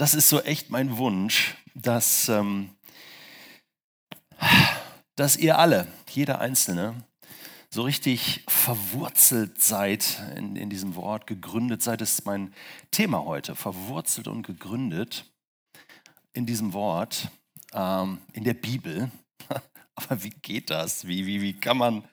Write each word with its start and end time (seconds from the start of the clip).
das 0.00 0.14
ist 0.14 0.30
so 0.30 0.40
echt 0.40 0.70
mein 0.70 0.96
Wunsch, 0.96 1.56
dass, 1.74 2.30
ähm, 2.30 2.70
dass 5.14 5.36
ihr 5.36 5.58
alle, 5.58 5.86
jeder 6.08 6.40
Einzelne, 6.40 7.04
so 7.68 7.82
richtig 7.82 8.42
verwurzelt 8.48 9.62
seid 9.62 10.22
in, 10.36 10.56
in 10.56 10.70
diesem 10.70 10.94
Wort, 10.94 11.26
gegründet 11.26 11.82
seid, 11.82 12.00
das 12.00 12.12
ist 12.12 12.24
mein 12.24 12.54
Thema 12.90 13.26
heute, 13.26 13.54
verwurzelt 13.54 14.26
und 14.26 14.46
gegründet 14.46 15.30
in 16.32 16.46
diesem 16.46 16.72
Wort, 16.72 17.28
ähm, 17.74 18.22
in 18.32 18.44
der 18.44 18.54
Bibel. 18.54 19.10
Aber 19.96 20.22
wie 20.22 20.30
geht 20.30 20.70
das? 20.70 21.06
Wie, 21.06 21.26
wie, 21.26 21.42
wie 21.42 21.52
kann 21.52 21.76
man, 21.76 22.08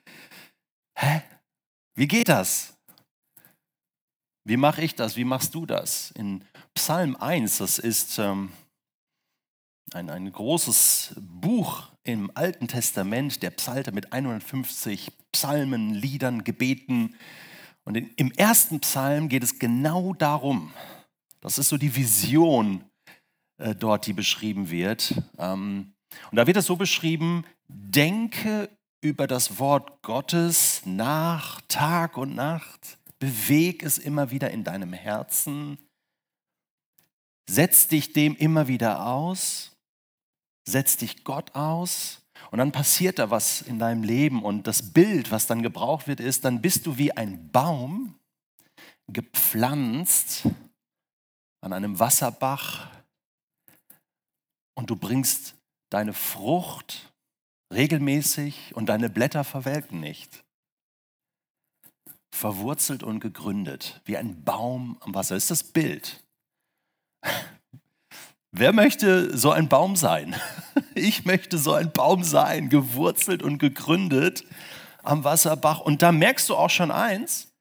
hä? 1.00 1.22
Wie 1.96 2.10
geht 2.10 2.28
das? 2.28 2.74
Wie 4.44 4.58
mache 4.58 4.82
ich 4.82 4.94
das? 4.94 5.16
Wie 5.16 5.24
machst 5.24 5.56
du 5.56 5.66
das? 5.66 6.12
In 6.12 6.44
Psalm 6.78 7.16
1, 7.16 7.58
das 7.58 7.80
ist 7.80 8.20
ähm, 8.20 8.52
ein, 9.94 10.12
ein 10.12 10.32
großes 10.32 11.16
Buch 11.20 11.88
im 12.04 12.30
Alten 12.36 12.68
Testament, 12.68 13.42
der 13.42 13.50
Psalter 13.50 13.92
mit 13.92 14.14
150 14.14 15.12
Psalmen, 15.32 15.96
Liedern, 15.96 16.44
Gebeten. 16.44 17.16
Und 17.84 17.98
in, 17.98 18.12
im 18.18 18.32
ersten 18.32 18.80
Psalm 18.82 19.28
geht 19.28 19.42
es 19.42 19.58
genau 19.58 20.14
darum, 20.14 20.72
das 21.42 21.58
ist 21.58 21.70
so 21.70 21.78
die 21.78 21.96
Vision 21.96 22.84
äh, 23.58 23.74
dort, 23.74 24.06
die 24.06 24.14
beschrieben 24.14 24.70
wird. 24.70 25.16
Ähm, 25.40 25.96
und 26.30 26.36
da 26.36 26.46
wird 26.46 26.58
es 26.58 26.68
so 26.68 26.76
beschrieben, 26.76 27.44
denke 27.68 28.70
über 29.02 29.26
das 29.26 29.58
Wort 29.58 30.04
Gottes 30.04 30.84
nach 30.86 31.60
Tag 31.70 32.18
und 32.18 32.36
Nacht, 32.36 33.00
beweg 33.18 33.82
es 33.82 33.98
immer 33.98 34.30
wieder 34.30 34.52
in 34.52 34.64
deinem 34.64 34.94
Herzen, 34.94 35.80
setz 37.50 37.88
dich 37.88 38.14
dem 38.14 38.36
immer 38.36 38.68
wieder 38.68 39.06
aus, 39.08 39.72
setz 40.68 40.98
dich 40.98 41.24
Gott 41.24 41.56
aus 41.56 42.22
und 42.52 42.60
dann 42.60 42.72
passiert 42.72 43.20
da 43.20 43.32
was 43.32 43.62
in 43.62 43.80
deinem 43.80 44.04
Leben 44.04 44.44
und 44.44 44.68
das 44.68 44.94
Bild, 44.94 45.32
was 45.32 45.48
dann 45.48 45.64
gebraucht 45.64 46.08
wird, 46.08 46.20
ist, 46.20 46.46
dann 46.46 46.62
bist 46.62 46.86
du 46.86 46.98
wie 46.98 47.12
ein 47.12 47.50
Baum 47.52 48.20
gepflanzt 49.08 50.48
an 51.62 51.74
einem 51.74 52.00
Wasserbach 52.00 52.90
und 54.76 54.90
du 54.90 54.96
bringst 54.96 55.56
deine 55.90 56.14
Frucht 56.14 57.12
regelmäßig 57.74 58.76
und 58.76 58.88
deine 58.88 59.10
Blätter 59.10 59.44
verwelken 59.44 60.00
nicht. 60.00 60.44
Verwurzelt 62.32 63.04
und 63.04 63.20
gegründet, 63.20 64.02
wie 64.06 64.18
ein 64.18 64.44
Baum 64.44 64.98
am 65.00 65.16
Wasser. 65.16 65.36
Ist 65.36 65.50
das 65.50 65.64
Bild. 65.64 66.24
Wer 68.52 68.74
möchte 68.74 69.38
so 69.38 69.52
ein 69.52 69.70
Baum 69.70 69.96
sein? 69.96 70.36
Ich 70.94 71.26
möchte 71.26 71.60
so 71.60 71.74
ein 71.74 71.92
Baum 71.92 72.24
sein, 72.24 72.70
gewurzelt 72.70 73.44
und 73.44 73.60
gegründet 73.60 74.44
am 75.04 75.24
Wasserbach. 75.24 75.80
Und 75.80 76.02
da 76.02 76.12
merkst 76.12 76.50
du 76.50 76.56
auch 76.56 76.72
schon 76.72 76.90
eins, 76.90 77.52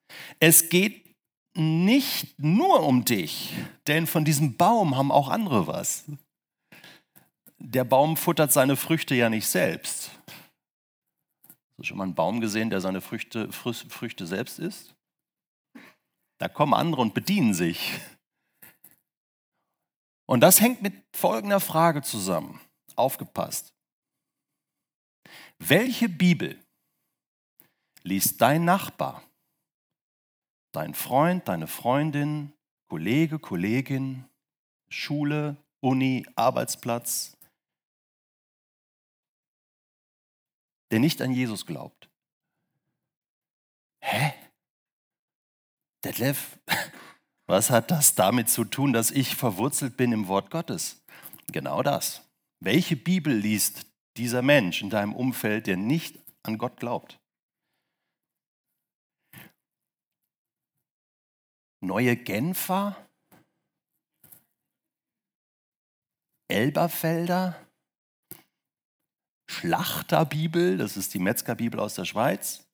es 0.41 0.70
geht 0.70 1.14
nicht 1.55 2.39
nur 2.39 2.83
um 2.83 3.05
dich, 3.05 3.55
denn 3.86 4.06
von 4.06 4.25
diesem 4.25 4.56
Baum 4.56 4.97
haben 4.97 5.12
auch 5.12 5.28
andere 5.28 5.67
was 5.67 6.05
der 7.58 7.84
Baum 7.84 8.17
futtert 8.17 8.53
seine 8.53 8.77
Früchte 8.77 9.14
ja 9.14 9.28
nicht 9.28 9.47
selbst. 9.47 10.11
Hast 11.48 11.78
du 11.78 11.83
schon 11.84 11.98
mal 11.98 12.05
einen 12.05 12.14
Baum 12.14 12.41
gesehen, 12.41 12.70
der 12.70 12.80
seine 12.80 13.01
Früchte, 13.01 13.51
Früchte 13.53 14.27
selbst 14.27 14.58
isst? 14.58 14.95
Da 16.39 16.48
kommen 16.48 16.75
andere 16.75 17.03
und 17.03 17.14
bedienen 17.14 17.55
sich. 17.55 17.98
Und 20.27 20.41
das 20.41 20.60
hängt 20.60 20.82
mit 20.82 20.94
folgender 21.14 21.60
Frage 21.60 22.02
zusammen. 22.02 22.60
Aufgepasst. 22.96 23.72
Welche 25.58 26.08
Bibel 26.08 26.60
liest 28.02 28.40
dein 28.40 28.64
Nachbar, 28.64 29.23
dein 30.73 30.95
Freund, 30.95 31.48
deine 31.48 31.67
Freundin, 31.67 32.52
Kollege, 32.89 33.39
Kollegin, 33.39 34.24
Schule, 34.89 35.56
Uni, 35.80 36.27
Arbeitsplatz, 36.36 37.36
der 40.90 41.01
nicht 41.01 41.20
an 41.20 41.33
Jesus 41.33 41.67
glaubt. 41.67 42.08
Hä? 44.01 44.33
Detlef, 46.05 46.58
was 47.46 47.70
hat 47.70 47.90
das 47.90 48.14
damit 48.14 48.48
zu 48.48 48.64
tun, 48.64 48.92
dass 48.92 49.11
ich 49.11 49.36
verwurzelt 49.36 49.96
bin 49.96 50.12
im 50.12 50.29
Wort 50.29 50.51
Gottes? 50.51 51.02
Genau 51.52 51.83
das. 51.83 52.29
Welche 52.61 52.96
Bibel 52.96 53.33
liest 53.33 53.86
dieser 54.17 54.42
Mensch 54.42 54.83
in 54.83 54.90
deinem 54.90 55.14
Umfeld, 55.14 55.67
der 55.67 55.77
nicht 55.77 56.18
an 56.42 56.58
Gott 56.58 56.79
glaubt? 56.79 57.18
Neue 61.80 62.17
Genfer? 62.17 62.96
Elberfelder? 66.48 67.67
Schlachterbibel, 69.48 70.77
das 70.77 70.96
ist 70.96 71.14
die 71.14 71.18
Metzgerbibel 71.18 71.78
aus 71.78 71.95
der 71.95 72.05
Schweiz. 72.05 72.67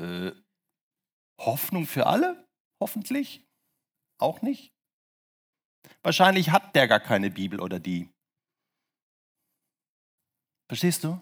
Äh, 0.00 0.32
Hoffnung 1.40 1.86
für 1.86 2.06
alle? 2.06 2.46
Hoffentlich? 2.80 3.44
Auch 4.18 4.42
nicht? 4.42 4.72
Wahrscheinlich 6.02 6.50
hat 6.50 6.74
der 6.74 6.88
gar 6.88 7.00
keine 7.00 7.30
Bibel 7.30 7.60
oder 7.60 7.80
die. 7.80 8.08
Verstehst 10.68 11.04
du? 11.04 11.20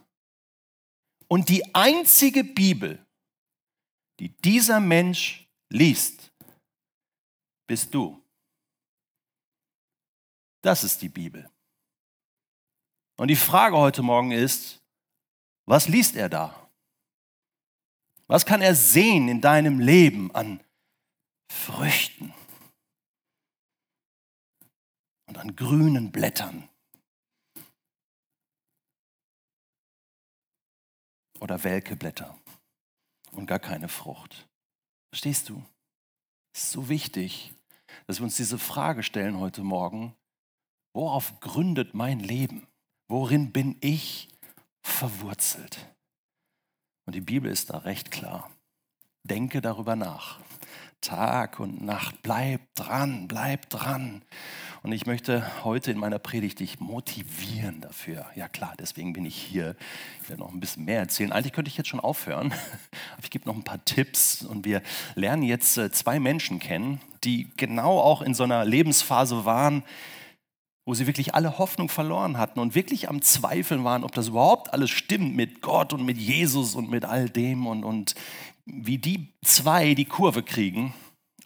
Und 1.28 1.49
die 1.49 1.75
einzige 1.75 2.45
Bibel, 2.45 3.05
die 4.19 4.31
dieser 4.31 4.81
Mensch 4.81 5.49
liest, 5.71 6.33
bist 7.67 7.95
du. 7.95 8.23
Das 10.62 10.84
ist 10.84 11.01
die 11.03 11.09
Bibel. 11.09 11.51
Und 13.17 13.28
die 13.28 13.37
Frage 13.37 13.77
heute 13.77 14.03
Morgen 14.03 14.33
ist, 14.33 14.83
was 15.67 15.89
liest 15.89 16.17
er 16.17 16.28
da? 16.28 16.68
Was 18.28 18.44
kann 18.44 18.61
er 18.61 18.75
sehen 18.75 19.28
in 19.28 19.41
deinem 19.41 19.81
Leben 19.81 20.34
an 20.34 20.62
Früchten 21.50 22.34
und 25.27 25.39
an 25.39 25.56
grünen 25.56 26.12
Blättern? 26.12 26.69
Oder 31.41 31.65
welke 31.65 31.97
Blätter 31.97 32.39
und 33.33 33.47
gar 33.47 33.59
keine 33.61 33.89
Frucht. 33.89 34.47
Verstehst 35.10 35.49
du? 35.49 35.65
Es 36.53 36.65
ist 36.65 36.72
so 36.72 36.89
wichtig, 36.89 37.55
dass 38.06 38.19
wir 38.19 38.25
uns 38.25 38.37
diese 38.37 38.59
Frage 38.59 39.03
stellen 39.03 39.39
heute 39.39 39.62
Morgen, 39.62 40.15
worauf 40.93 41.41
gründet 41.41 41.95
mein 41.95 42.21
Leben? 42.21 42.66
Worin 43.09 43.53
bin 43.53 43.78
ich 43.81 44.28
verwurzelt? 44.83 45.78
Und 47.09 47.15
die 47.15 47.23
Bibel 47.23 47.51
ist 47.51 47.71
da 47.71 47.79
recht 47.79 48.11
klar. 48.11 48.51
Denke 49.23 49.63
darüber 49.63 49.97
nach. 49.97 50.41
Tag 51.01 51.59
und 51.59 51.83
Nacht. 51.83 52.21
Bleib 52.21 52.61
dran, 52.75 53.29
bleib 53.29 53.71
dran. 53.71 54.21
Und 54.83 54.93
ich 54.93 55.07
möchte 55.07 55.65
heute 55.65 55.91
in 55.91 55.97
meiner 55.97 56.19
Predigt 56.19 56.61
dich 56.61 56.81
motivieren 56.81 57.81
dafür. 57.81 58.27
Ja 58.35 58.47
klar, 58.47 58.75
deswegen 58.79 59.15
bin 59.15 59.25
ich 59.25 59.37
hier. 59.37 59.75
Ich 60.23 60.29
werde 60.29 60.43
noch 60.43 60.53
ein 60.53 60.61
bisschen 60.61 60.85
mehr 60.85 60.99
erzählen. 60.99 61.33
Eigentlich 61.33 61.55
könnte 61.55 61.71
ich 61.71 61.79
jetzt 61.79 61.89
schon 61.89 61.99
aufhören, 61.99 62.53
aber 63.15 63.23
ich 63.23 63.31
gebe 63.31 63.49
noch 63.49 63.57
ein 63.57 63.65
paar 63.65 63.83
Tipps. 63.87 64.43
Und 64.43 64.67
wir 64.67 64.83
lernen 65.15 65.45
jetzt 65.45 65.79
äh, 65.79 65.91
zwei 65.91 66.21
Menschen 66.21 66.59
kennen, 66.59 67.01
die 67.25 67.51
genau 67.57 68.01
auch 68.01 68.21
in 68.21 68.35
so 68.35 68.45
einer 68.45 68.67
Lebensphase 68.67 69.47
waren, 69.47 69.83
wo 70.89 70.95
sie 70.95 71.07
wirklich 71.07 71.35
alle 71.35 71.59
Hoffnung 71.59 71.91
verloren 71.91 72.39
hatten 72.39 72.61
und 72.61 72.75
wirklich 72.75 73.11
am 73.11 73.21
Zweifeln 73.21 73.85
waren, 73.85 74.05
ob 74.05 74.13
das 74.13 74.29
überhaupt 74.29 74.73
alles 74.73 74.89
stimmt 74.89 75.37
mit 75.37 75.61
Gott 75.61 75.93
und 75.93 76.03
mit 76.03 76.17
Jesus 76.17 76.75
und 76.75 76.89
mit 76.89 77.05
all 77.05 77.29
dem 77.29 77.67
und, 77.67 77.85
und 77.85 78.15
wie 78.65 78.97
die 78.97 79.35
zwei 79.45 79.93
die 79.93 80.07
Kurve 80.07 80.43
kriegen 80.43 80.95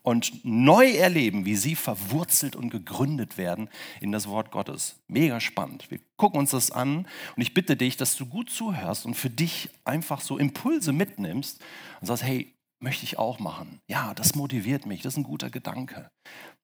und 0.03 0.45
neu 0.45 0.93
erleben, 0.93 1.45
wie 1.45 1.57
sie 1.57 1.75
verwurzelt 1.75 2.55
und 2.55 2.71
gegründet 2.71 3.37
werden 3.37 3.69
in 4.01 4.13
das 4.13 4.29
Wort 4.29 4.53
Gottes. 4.53 5.03
Mega 5.09 5.41
spannend. 5.41 5.91
Wir 5.91 5.99
gucken 6.17 6.39
uns 6.39 6.53
das 6.53 6.71
an 6.71 7.09
und 7.35 7.43
ich 7.43 7.53
bitte 7.53 7.77
dich, 7.77 7.97
dass 7.97 8.15
du 8.15 8.27
gut 8.27 8.49
zuhörst 8.49 9.07
und 9.07 9.15
für 9.15 9.31
dich 9.31 9.71
einfach 9.85 10.21
so 10.21 10.39
Impulse 10.39 10.93
mitnimmst 10.93 11.61
und 12.01 12.07
sagst, 12.07 12.23
hey, 12.23 12.55
möchte 12.79 13.05
ich 13.05 13.19
auch 13.19 13.41
machen. 13.41 13.81
Ja, 13.89 14.15
das 14.15 14.37
motiviert 14.37 14.87
mich, 14.87 15.03
das 15.03 15.15
ist 15.15 15.19
ein 15.19 15.25
guter 15.25 15.51
Gedanke. 15.51 16.13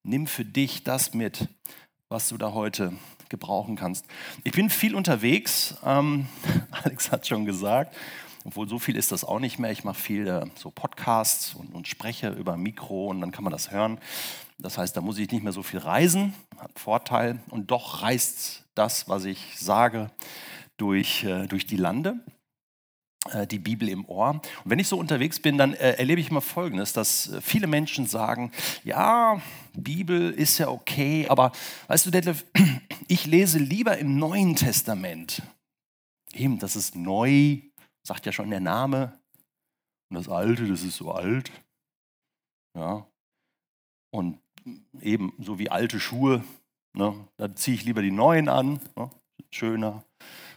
Nimm 0.05 0.29
für 0.29 0.45
dich 0.45 0.85
das 0.85 1.13
mit, 1.13 1.49
was 2.09 2.29
du 2.29 2.39
da 2.39 2.53
heute 2.53 2.93
gebrauchen 3.29 3.77
kannst. 3.77 4.07
Ich 4.43 4.53
bin 4.53 4.71
viel 4.71 4.95
unterwegs, 4.95 5.77
ähm, 5.85 6.27
Alex 6.71 7.13
hat 7.13 7.27
schon 7.27 7.45
gesagt, 7.45 7.95
obwohl 8.45 8.67
so 8.67 8.79
viel 8.79 8.97
ist 8.97 9.13
das 9.13 9.25
auch 9.25 9.41
nicht 9.41 9.59
mehr. 9.59 9.71
Ich 9.71 9.85
mache 9.85 10.01
viel 10.01 10.27
äh, 10.27 10.47
so 10.55 10.71
Podcasts 10.71 11.55
und, 11.55 11.75
und, 11.75 11.87
spreche 11.87 12.31
über 12.31 12.57
Mikro 12.57 13.09
und 13.09 13.21
dann 13.21 13.31
kann 13.31 13.45
man 13.45 13.53
das 13.53 13.71
hören. 13.71 13.99
Das 14.59 14.79
heißt, 14.79 14.97
da 14.97 15.03
muss 15.03 15.19
ich 15.19 15.31
nicht 15.31 15.45
mehr 15.45 15.53
so 15.53 15.63
viel 15.63 15.81
reisen, 15.81 16.33
hat 16.57 16.79
Vorteil. 16.79 17.41
Und 17.51 17.71
doch 17.71 18.03
reist 18.03 18.65
das, 18.75 19.09
was 19.09 19.27
ich 19.27 19.59
sage, 19.59 20.11
durch, 20.79 21.25
äh, 21.25 21.47
durch 21.47 21.67
die 21.67 21.77
Lande 21.77 22.21
die 23.47 23.59
Bibel 23.59 23.89
im 23.89 24.05
Ohr. 24.07 24.31
Und 24.31 24.43
wenn 24.65 24.79
ich 24.79 24.89
so 24.89 24.99
unterwegs 24.99 25.41
bin, 25.41 25.59
dann 25.59 25.75
äh, 25.75 25.93
erlebe 25.93 26.21
ich 26.21 26.31
immer 26.31 26.41
Folgendes, 26.41 26.93
dass 26.93 27.33
äh, 27.33 27.41
viele 27.41 27.67
Menschen 27.67 28.07
sagen, 28.07 28.53
ja, 28.85 29.41
Bibel 29.75 30.31
ist 30.31 30.59
ja 30.59 30.69
okay, 30.69 31.27
aber 31.29 31.53
weißt 31.89 32.07
du, 32.07 32.11
Detlef, 32.11 32.45
ich 33.09 33.27
lese 33.27 33.59
lieber 33.59 33.99
im 33.99 34.19
Neuen 34.19 34.57
Testament. 34.57 35.43
Eben, 36.33 36.59
das 36.59 36.77
ist 36.77 36.95
neu, 36.95 37.59
sagt 38.03 38.27
ja 38.27 38.33
schon 38.33 38.51
der 38.51 38.61
Name. 38.61 39.19
Und 40.11 40.17
das 40.17 40.29
Alte, 40.29 40.67
das 40.67 40.83
ist 40.83 40.97
so 40.97 41.13
alt. 41.13 41.51
Ja. 42.75 43.07
Und 44.11 44.39
eben 45.01 45.33
so 45.39 45.59
wie 45.59 45.71
alte 45.71 46.01
Schuhe, 46.01 46.43
ne, 46.95 47.15
da 47.37 47.55
ziehe 47.55 47.77
ich 47.77 47.85
lieber 47.85 48.03
die 48.03 48.11
neuen 48.11 48.49
an. 48.49 48.81
Ne, 48.97 49.11
schöner. 49.51 50.05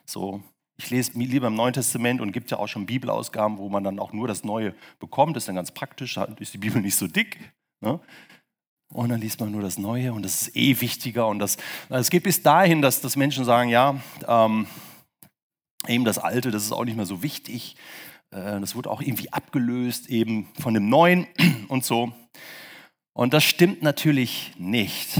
So, 0.05 0.41
ich 0.77 0.89
lese 0.89 1.11
lieber 1.13 1.47
im 1.47 1.55
Neuen 1.55 1.73
Testament 1.73 2.21
und 2.21 2.31
gibt 2.31 2.49
ja 2.51 2.57
auch 2.57 2.67
schon 2.67 2.85
Bibelausgaben, 2.85 3.57
wo 3.57 3.69
man 3.69 3.83
dann 3.83 3.99
auch 3.99 4.13
nur 4.13 4.27
das 4.27 4.43
Neue 4.43 4.73
bekommt. 4.99 5.35
Das 5.35 5.43
ist 5.43 5.47
dann 5.47 5.55
ganz 5.55 5.71
praktisch, 5.71 6.15
da 6.15 6.23
ist 6.39 6.53
die 6.53 6.57
Bibel 6.57 6.81
nicht 6.81 6.95
so 6.95 7.07
dick. 7.07 7.39
Ne? 7.81 7.99
Und 8.93 9.09
dann 9.09 9.21
liest 9.21 9.39
man 9.39 9.51
nur 9.51 9.61
das 9.61 9.77
Neue 9.77 10.11
und 10.11 10.23
das 10.23 10.41
ist 10.41 10.55
eh 10.55 10.81
wichtiger. 10.81 11.27
Und 11.27 11.39
das, 11.39 11.57
es 11.89 12.09
geht 12.09 12.23
bis 12.23 12.41
dahin, 12.41 12.81
dass, 12.81 12.99
dass 12.99 13.15
Menschen 13.15 13.45
sagen, 13.45 13.69
ja, 13.69 14.01
ähm, 14.27 14.67
eben 15.87 16.03
das 16.03 16.17
Alte, 16.17 16.51
das 16.51 16.63
ist 16.63 16.71
auch 16.71 16.83
nicht 16.83 16.97
mehr 16.97 17.05
so 17.05 17.23
wichtig. 17.23 17.75
Äh, 18.31 18.59
das 18.59 18.75
wurde 18.75 18.89
auch 18.89 19.01
irgendwie 19.01 19.31
abgelöst 19.31 20.09
eben 20.09 20.47
von 20.59 20.73
dem 20.73 20.89
Neuen 20.89 21.27
und 21.67 21.85
so. 21.85 22.11
Und 23.13 23.33
das 23.33 23.43
stimmt 23.43 23.81
natürlich 23.81 24.53
nicht. 24.57 25.19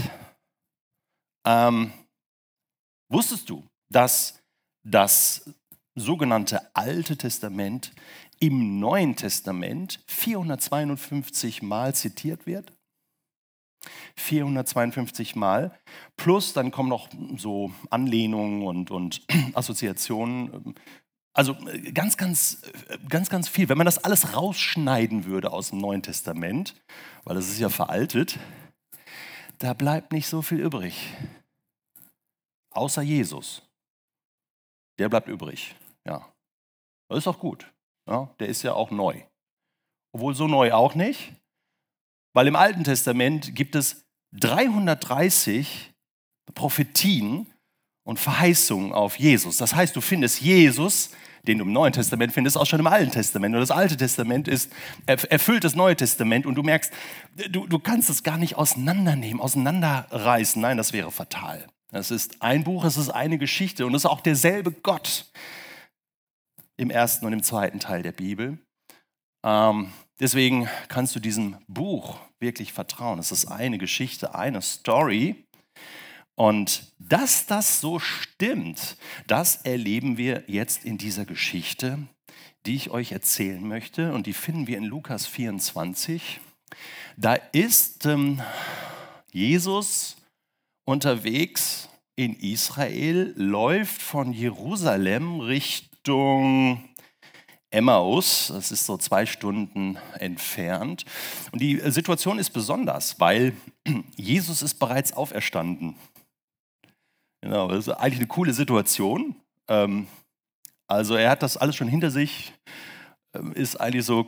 Ähm, 1.45 1.92
wusstest 3.09 3.50
du, 3.50 3.65
dass 3.89 4.40
das 4.83 5.49
sogenannte 5.95 6.75
Alte 6.75 7.17
Testament 7.17 7.91
im 8.39 8.79
Neuen 8.79 9.15
Testament 9.15 9.99
452 10.07 11.61
Mal 11.61 11.93
zitiert 11.93 12.45
wird. 12.45 12.73
452 14.15 15.35
Mal. 15.35 15.77
Plus 16.17 16.53
dann 16.53 16.71
kommen 16.71 16.89
noch 16.89 17.09
so 17.37 17.71
Anlehnungen 17.89 18.63
und, 18.63 18.91
und 18.91 19.21
Assoziationen. 19.53 20.75
Also 21.33 21.55
ganz, 21.93 22.17
ganz, 22.17 22.61
ganz, 23.07 23.29
ganz 23.29 23.47
viel. 23.47 23.69
Wenn 23.69 23.77
man 23.77 23.85
das 23.85 24.03
alles 24.03 24.35
rausschneiden 24.35 25.25
würde 25.25 25.51
aus 25.51 25.69
dem 25.69 25.79
Neuen 25.79 26.03
Testament, 26.03 26.75
weil 27.23 27.35
das 27.35 27.49
ist 27.49 27.59
ja 27.59 27.69
veraltet, 27.69 28.37
da 29.59 29.73
bleibt 29.73 30.11
nicht 30.11 30.27
so 30.27 30.41
viel 30.41 30.59
übrig. 30.59 31.13
Außer 32.71 33.01
Jesus 33.01 33.61
der 34.99 35.09
bleibt 35.09 35.27
übrig. 35.27 35.75
Ja. 36.05 36.25
Das 37.09 37.19
ist 37.19 37.27
auch 37.27 37.39
gut. 37.39 37.71
Ja, 38.07 38.29
der 38.39 38.47
ist 38.47 38.63
ja 38.63 38.73
auch 38.73 38.91
neu. 38.91 39.21
Obwohl 40.13 40.35
so 40.35 40.47
neu 40.47 40.73
auch 40.73 40.95
nicht, 40.95 41.33
weil 42.33 42.47
im 42.47 42.55
Alten 42.55 42.83
Testament 42.83 43.55
gibt 43.55 43.75
es 43.75 44.05
330 44.33 45.93
Prophetien 46.53 47.47
und 48.03 48.19
Verheißungen 48.19 48.93
auf 48.93 49.19
Jesus. 49.19 49.57
Das 49.57 49.75
heißt, 49.75 49.95
du 49.95 50.01
findest 50.01 50.41
Jesus, 50.41 51.11
den 51.43 51.57
du 51.57 51.65
im 51.65 51.73
Neuen 51.73 51.93
Testament 51.93 52.33
findest, 52.33 52.57
auch 52.57 52.65
schon 52.65 52.79
im 52.79 52.88
Alten 52.88 53.11
Testament. 53.11 53.55
Und 53.55 53.61
das 53.61 53.71
Alte 53.71 53.97
Testament 53.97 54.47
ist 54.47 54.71
erfüllt 55.05 55.63
das 55.63 55.75
Neue 55.75 55.95
Testament 55.95 56.45
und 56.45 56.55
du 56.55 56.63
merkst, 56.63 56.93
du, 57.49 57.67
du 57.67 57.79
kannst 57.79 58.09
es 58.09 58.23
gar 58.23 58.38
nicht 58.38 58.55
auseinandernehmen, 58.55 59.41
auseinanderreißen. 59.41 60.61
Nein, 60.61 60.77
das 60.77 60.93
wäre 60.93 61.11
fatal. 61.11 61.67
Es 61.91 62.09
ist 62.09 62.41
ein 62.41 62.63
Buch, 62.63 62.85
es 62.85 62.95
ist 62.95 63.09
eine 63.09 63.38
Geschichte 63.38 63.85
und 63.85 63.93
es 63.93 64.05
ist 64.05 64.09
auch 64.09 64.21
derselbe 64.21 64.71
Gott 64.71 65.29
im 66.77 66.89
ersten 66.89 67.25
und 67.25 67.33
im 67.33 67.43
zweiten 67.43 67.79
Teil 67.79 68.01
der 68.01 68.13
Bibel. 68.13 68.57
Ähm, 69.43 69.91
deswegen 70.19 70.69
kannst 70.88 71.15
du 71.15 71.19
diesem 71.19 71.57
Buch 71.67 72.17
wirklich 72.39 72.71
vertrauen. 72.71 73.19
Es 73.19 73.31
ist 73.31 73.45
eine 73.47 73.77
Geschichte, 73.77 74.35
eine 74.35 74.61
Story. 74.61 75.43
Und 76.35 76.93
dass 76.97 77.45
das 77.45 77.81
so 77.81 77.99
stimmt, 77.99 78.95
das 79.27 79.57
erleben 79.57 80.17
wir 80.17 80.45
jetzt 80.47 80.85
in 80.85 80.97
dieser 80.97 81.25
Geschichte, 81.25 81.99
die 82.65 82.75
ich 82.75 82.89
euch 82.89 83.11
erzählen 83.11 83.67
möchte. 83.67 84.13
Und 84.13 84.27
die 84.27 84.33
finden 84.33 84.65
wir 84.65 84.77
in 84.77 84.85
Lukas 84.85 85.27
24. 85.27 86.39
Da 87.17 87.35
ist 87.35 88.05
ähm, 88.05 88.41
Jesus 89.33 90.20
unterwegs 90.85 91.89
in 92.15 92.35
Israel, 92.35 93.33
läuft 93.37 94.01
von 94.01 94.33
Jerusalem 94.33 95.39
Richtung 95.39 96.83
Emmaus, 97.71 98.51
das 98.53 98.71
ist 98.71 98.85
so 98.85 98.97
zwei 98.97 99.25
Stunden 99.25 99.97
entfernt. 100.19 101.05
Und 101.51 101.61
die 101.61 101.79
Situation 101.89 102.37
ist 102.37 102.49
besonders, 102.49 103.19
weil 103.19 103.53
Jesus 104.17 104.61
ist 104.61 104.75
bereits 104.75 105.13
auferstanden. 105.13 105.95
Genau, 107.41 107.69
das 107.69 107.87
ist 107.87 107.93
eigentlich 107.93 108.19
eine 108.19 108.27
coole 108.27 108.53
Situation. 108.53 109.35
Ähm, 109.69 110.07
also 110.87 111.15
er 111.15 111.29
hat 111.29 111.43
das 111.43 111.55
alles 111.55 111.75
schon 111.77 111.87
hinter 111.87 112.11
sich, 112.11 112.53
ähm, 113.33 113.53
ist 113.53 113.79
eigentlich 113.79 114.05
so 114.05 114.27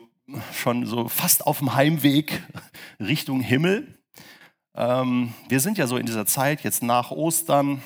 schon 0.53 0.85
so 0.85 1.09
fast 1.09 1.45
auf 1.45 1.59
dem 1.59 1.75
Heimweg 1.75 2.41
Richtung 3.00 3.41
Himmel. 3.41 4.00
Ähm, 4.75 5.34
wir 5.48 5.60
sind 5.60 5.78
ja 5.78 5.88
so 5.88 5.98
in 5.98 6.06
dieser 6.06 6.25
Zeit 6.25 6.64
jetzt 6.64 6.84
nach 6.84 7.12
Ostern. 7.12 7.81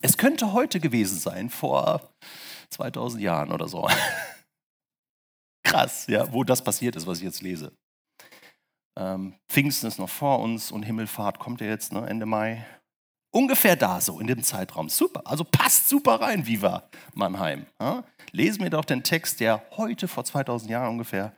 Es 0.00 0.18
könnte 0.18 0.52
heute 0.52 0.80
gewesen 0.80 1.18
sein, 1.18 1.48
vor 1.48 2.14
2000 2.70 3.22
Jahren 3.22 3.52
oder 3.52 3.68
so. 3.68 3.88
Krass, 5.64 6.06
ja, 6.08 6.30
wo 6.32 6.44
das 6.44 6.62
passiert 6.62 6.96
ist, 6.96 7.06
was 7.06 7.18
ich 7.18 7.24
jetzt 7.24 7.42
lese. 7.42 7.72
Ähm, 8.96 9.34
Pfingsten 9.48 9.86
ist 9.86 9.98
noch 9.98 10.10
vor 10.10 10.40
uns 10.40 10.70
und 10.70 10.82
Himmelfahrt 10.82 11.38
kommt 11.38 11.60
ja 11.60 11.68
jetzt, 11.68 11.92
ne, 11.92 12.06
Ende 12.06 12.26
Mai. 12.26 12.64
Ungefähr 13.32 13.74
da 13.74 14.00
so 14.00 14.20
in 14.20 14.28
dem 14.28 14.44
Zeitraum. 14.44 14.88
Super, 14.88 15.22
also 15.24 15.42
passt 15.42 15.88
super 15.88 16.20
rein, 16.20 16.46
Viva 16.46 16.88
Mannheim. 17.14 17.66
Ja? 17.80 18.04
Lesen 18.30 18.62
wir 18.62 18.70
doch 18.70 18.84
den 18.84 19.02
Text, 19.02 19.40
der 19.40 19.64
heute 19.76 20.06
vor 20.06 20.24
2000 20.24 20.70
Jahren 20.70 20.90
ungefähr 20.90 21.34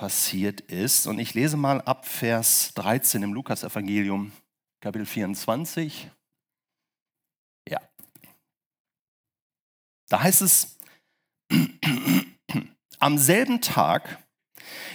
passiert 0.00 0.62
ist. 0.62 1.06
Und 1.06 1.18
ich 1.18 1.34
lese 1.34 1.58
mal 1.58 1.82
ab 1.82 2.06
Vers 2.06 2.72
13 2.72 3.22
im 3.22 3.34
Lukasevangelium, 3.34 4.32
Kapitel 4.80 5.04
24. 5.04 6.10
Ja. 7.68 7.82
Da 10.08 10.22
heißt 10.22 10.40
es, 10.40 10.78
am 12.98 13.18
selben 13.18 13.60
Tag 13.60 14.26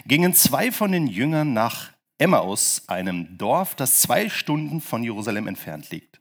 gingen 0.07 0.33
zwei 0.33 0.71
von 0.71 0.91
den 0.91 1.05
Jüngern 1.05 1.53
nach 1.53 1.93
Emmaus, 2.17 2.89
einem 2.89 3.38
Dorf, 3.38 3.75
das 3.75 4.01
zwei 4.01 4.27
Stunden 4.27 4.81
von 4.81 5.03
Jerusalem 5.03 5.45
entfernt 5.47 5.91
liegt. 5.91 6.19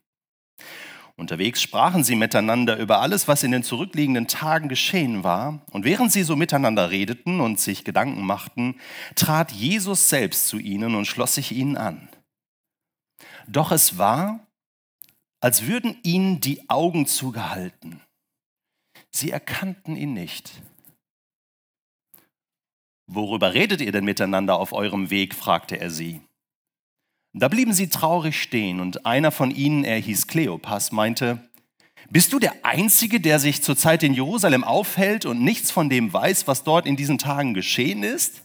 Unterwegs 1.16 1.62
sprachen 1.62 2.02
sie 2.02 2.16
miteinander 2.16 2.76
über 2.76 3.00
alles, 3.00 3.28
was 3.28 3.44
in 3.44 3.52
den 3.52 3.62
zurückliegenden 3.62 4.26
Tagen 4.26 4.68
geschehen 4.68 5.22
war. 5.22 5.62
Und 5.70 5.84
während 5.84 6.10
sie 6.10 6.24
so 6.24 6.34
miteinander 6.34 6.90
redeten 6.90 7.40
und 7.40 7.60
sich 7.60 7.84
Gedanken 7.84 8.26
machten, 8.26 8.80
trat 9.14 9.52
Jesus 9.52 10.08
selbst 10.08 10.48
zu 10.48 10.58
ihnen 10.58 10.96
und 10.96 11.06
schloss 11.06 11.36
sich 11.36 11.52
ihnen 11.52 11.76
an. 11.76 12.08
Doch 13.46 13.70
es 13.70 13.96
war, 13.96 14.40
als 15.40 15.66
würden 15.66 15.96
ihnen 16.02 16.40
die 16.40 16.68
Augen 16.68 17.06
zugehalten. 17.06 18.00
Sie 19.10 19.30
erkannten 19.30 19.96
ihn 19.96 20.14
nicht. 20.14 20.62
Worüber 23.06 23.54
redet 23.54 23.80
ihr 23.80 23.92
denn 23.92 24.04
miteinander 24.04 24.56
auf 24.56 24.72
eurem 24.72 25.10
Weg? 25.10 25.34
fragte 25.34 25.78
er 25.78 25.90
sie. 25.90 26.22
Da 27.36 27.48
blieben 27.48 27.72
sie 27.72 27.88
traurig 27.88 28.40
stehen 28.40 28.78
und 28.78 29.06
einer 29.06 29.32
von 29.32 29.50
ihnen, 29.50 29.82
er 29.84 29.98
hieß 29.98 30.28
Kleopas, 30.28 30.92
meinte, 30.92 31.50
bist 32.08 32.32
du 32.32 32.38
der 32.38 32.64
Einzige, 32.64 33.20
der 33.20 33.40
sich 33.40 33.60
zurzeit 33.62 34.04
in 34.04 34.14
Jerusalem 34.14 34.62
aufhält 34.62 35.26
und 35.26 35.42
nichts 35.42 35.72
von 35.72 35.88
dem 35.88 36.12
weiß, 36.12 36.46
was 36.46 36.62
dort 36.62 36.86
in 36.86 36.96
diesen 36.96 37.18
Tagen 37.18 37.52
geschehen 37.52 38.04
ist? 38.04 38.42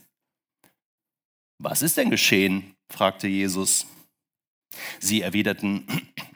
Was 1.62 1.82
ist 1.82 1.98
denn 1.98 2.10
geschehen? 2.10 2.74
fragte 2.90 3.28
Jesus. 3.28 3.86
Sie 4.98 5.20
erwiderten, 5.20 5.86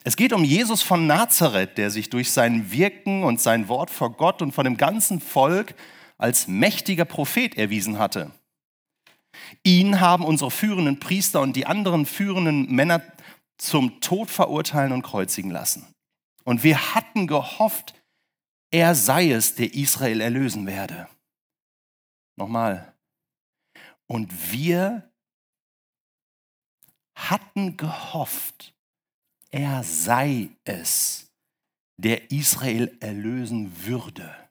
es 0.05 0.17
geht 0.17 0.33
um 0.33 0.45
Jesus 0.45 0.83
von 0.83 1.09
Nazareth, 1.09 1.77
der 1.77 1.91
sich 1.91 2.09
durch 2.11 2.31
sein 2.31 2.71
Wirken 2.71 3.25
und 3.25 3.41
sein 3.41 3.69
Wort 3.69 3.91
vor 3.91 4.13
Gott 4.13 4.43
und 4.43 4.53
vor 4.53 4.63
dem 4.63 4.77
ganzen 4.77 5.21
Volk 5.21 5.75
als 6.19 6.47
mächtiger 6.47 7.05
Prophet 7.05 7.57
erwiesen 7.57 7.99
hatte. 7.99 8.31
Ihn 9.63 10.01
haben 10.01 10.25
unsere 10.25 10.51
führenden 10.51 11.01
Priester 11.01 11.41
und 11.41 11.55
die 11.55 11.67
anderen 11.67 12.07
führenden 12.07 12.71
Männer 12.75 13.03
zum 13.59 14.01
Tod 14.01 14.31
verurteilen 14.31 14.93
und 14.93 15.03
kreuzigen 15.03 15.51
lassen. 15.51 15.87
Und 16.45 16.63
wir 16.63 16.95
hatten 16.95 17.27
gehofft, 17.27 17.95
er 18.71 18.95
sei 18.95 19.31
es, 19.31 19.55
der 19.55 19.75
Israel 19.75 20.21
erlösen 20.21 20.67
werde. 20.67 21.09
Nochmal. 22.37 22.95
Und 24.07 24.53
wir 24.53 25.11
hatten 27.15 27.77
gehofft, 27.77 28.75
er 29.51 29.85
sei 29.85 30.51
es, 30.65 31.31
der 31.97 32.31
Israel 32.33 32.97
erlösen 33.01 33.87
würde. 33.87 34.44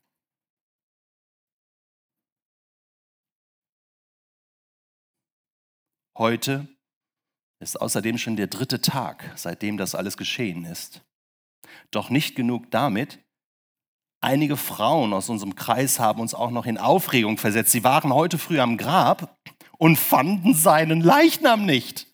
Heute 6.18 6.68
ist 7.60 7.80
außerdem 7.82 8.18
schon 8.18 8.36
der 8.36 8.48
dritte 8.48 8.82
Tag, 8.82 9.32
seitdem 9.36 9.78
das 9.78 9.96
alles 9.96 10.18
geschehen 10.18 10.66
ist. 10.66 11.02
Doch 11.92 12.10
nicht 12.10 12.36
genug 12.36 12.70
damit. 12.72 13.20
Einige 14.22 14.58
Frauen 14.58 15.12
aus 15.14 15.30
unserem 15.30 15.56
Kreis 15.56 16.00
haben 16.00 16.22
uns 16.22 16.34
auch 16.34 16.52
noch 16.52 16.66
in 16.66 16.78
Aufregung 16.78 17.38
versetzt. 17.38 17.72
Sie 17.72 17.84
waren 17.84 18.14
heute 18.14 18.38
früh 18.38 18.60
am 18.60 18.78
Grab 18.78 19.38
und 19.78 19.98
fanden 19.98 20.54
seinen 20.54 21.02
Leichnam 21.02 21.66
nicht. 21.66 22.08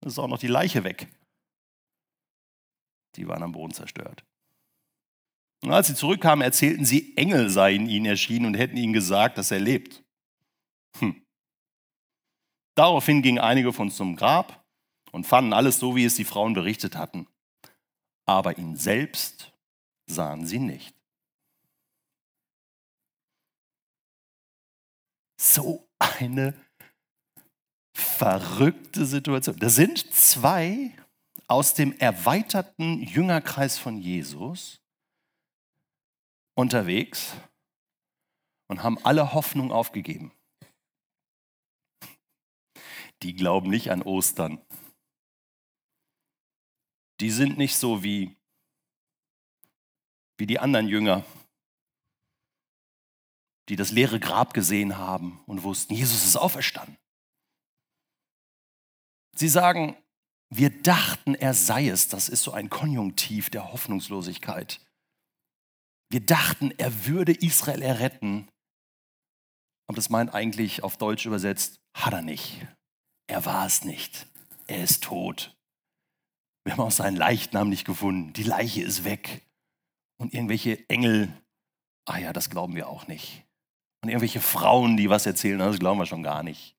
Es 0.00 0.14
ist 0.14 0.18
auch 0.18 0.28
noch 0.28 0.38
die 0.38 0.48
Leiche 0.48 0.84
weg. 0.84 1.08
Die 3.16 3.28
waren 3.28 3.42
am 3.42 3.52
Boden 3.52 3.72
zerstört. 3.72 4.24
Und 5.62 5.72
als 5.72 5.86
sie 5.86 5.94
zurückkamen, 5.94 6.42
erzählten 6.42 6.84
sie, 6.84 7.16
Engel 7.16 7.48
seien 7.48 7.88
ihnen 7.88 8.06
erschienen 8.06 8.46
und 8.46 8.54
hätten 8.54 8.76
ihnen 8.76 8.92
gesagt, 8.92 9.38
dass 9.38 9.50
er 9.50 9.60
lebt. 9.60 10.02
Hm. 10.98 11.23
Daraufhin 12.74 13.22
gingen 13.22 13.38
einige 13.38 13.72
von 13.72 13.86
uns 13.86 13.96
zum 13.96 14.16
Grab 14.16 14.64
und 15.12 15.26
fanden 15.26 15.52
alles 15.52 15.78
so, 15.78 15.94
wie 15.94 16.04
es 16.04 16.16
die 16.16 16.24
Frauen 16.24 16.54
berichtet 16.54 16.96
hatten. 16.96 17.28
Aber 18.26 18.58
ihn 18.58 18.76
selbst 18.76 19.52
sahen 20.06 20.44
sie 20.44 20.58
nicht. 20.58 20.94
So 25.40 25.88
eine 25.98 26.54
verrückte 27.92 29.06
Situation. 29.06 29.56
Da 29.58 29.68
sind 29.68 30.12
zwei 30.12 30.90
aus 31.46 31.74
dem 31.74 31.96
erweiterten 31.98 33.02
Jüngerkreis 33.02 33.78
von 33.78 33.98
Jesus 33.98 34.80
unterwegs 36.54 37.34
und 38.68 38.82
haben 38.82 38.98
alle 39.04 39.32
Hoffnung 39.32 39.70
aufgegeben 39.70 40.32
die 43.24 43.34
glauben 43.34 43.70
nicht 43.70 43.90
an 43.90 44.02
Ostern. 44.02 44.60
Die 47.20 47.30
sind 47.30 47.56
nicht 47.56 47.76
so 47.76 48.04
wie, 48.04 48.36
wie 50.36 50.46
die 50.46 50.58
anderen 50.58 50.88
Jünger, 50.88 51.24
die 53.70 53.76
das 53.76 53.92
leere 53.92 54.20
Grab 54.20 54.52
gesehen 54.52 54.98
haben 54.98 55.42
und 55.46 55.62
wussten, 55.62 55.94
Jesus 55.94 56.26
ist 56.26 56.36
auferstanden. 56.36 56.98
Sie 59.36 59.48
sagen, 59.48 59.96
wir 60.50 60.82
dachten, 60.82 61.34
er 61.34 61.54
sei 61.54 61.88
es. 61.88 62.08
Das 62.08 62.28
ist 62.28 62.42
so 62.42 62.52
ein 62.52 62.68
Konjunktiv 62.68 63.48
der 63.48 63.72
Hoffnungslosigkeit. 63.72 64.80
Wir 66.10 66.20
dachten, 66.20 66.72
er 66.76 67.06
würde 67.06 67.32
Israel 67.32 67.80
erretten. 67.80 68.48
Aber 69.86 69.96
das 69.96 70.10
meint 70.10 70.34
eigentlich 70.34 70.82
auf 70.82 70.98
Deutsch 70.98 71.24
übersetzt, 71.24 71.80
hat 71.94 72.12
er 72.12 72.22
nicht. 72.22 72.66
Er 73.26 73.44
war 73.44 73.66
es 73.66 73.84
nicht. 73.84 74.26
Er 74.66 74.82
ist 74.82 75.02
tot. 75.04 75.56
Wir 76.64 76.72
haben 76.72 76.82
auch 76.82 76.90
seinen 76.90 77.16
Leichnam 77.16 77.68
nicht 77.68 77.84
gefunden. 77.84 78.32
Die 78.32 78.42
Leiche 78.42 78.82
ist 78.82 79.04
weg. 79.04 79.42
Und 80.16 80.32
irgendwelche 80.32 80.88
Engel, 80.88 81.32
ah 82.06 82.18
ja, 82.18 82.32
das 82.32 82.50
glauben 82.50 82.74
wir 82.74 82.88
auch 82.88 83.06
nicht. 83.06 83.44
Und 84.02 84.08
irgendwelche 84.10 84.40
Frauen, 84.40 84.96
die 84.96 85.10
was 85.10 85.26
erzählen, 85.26 85.58
das 85.58 85.78
glauben 85.78 85.98
wir 85.98 86.06
schon 86.06 86.22
gar 86.22 86.42
nicht. 86.42 86.76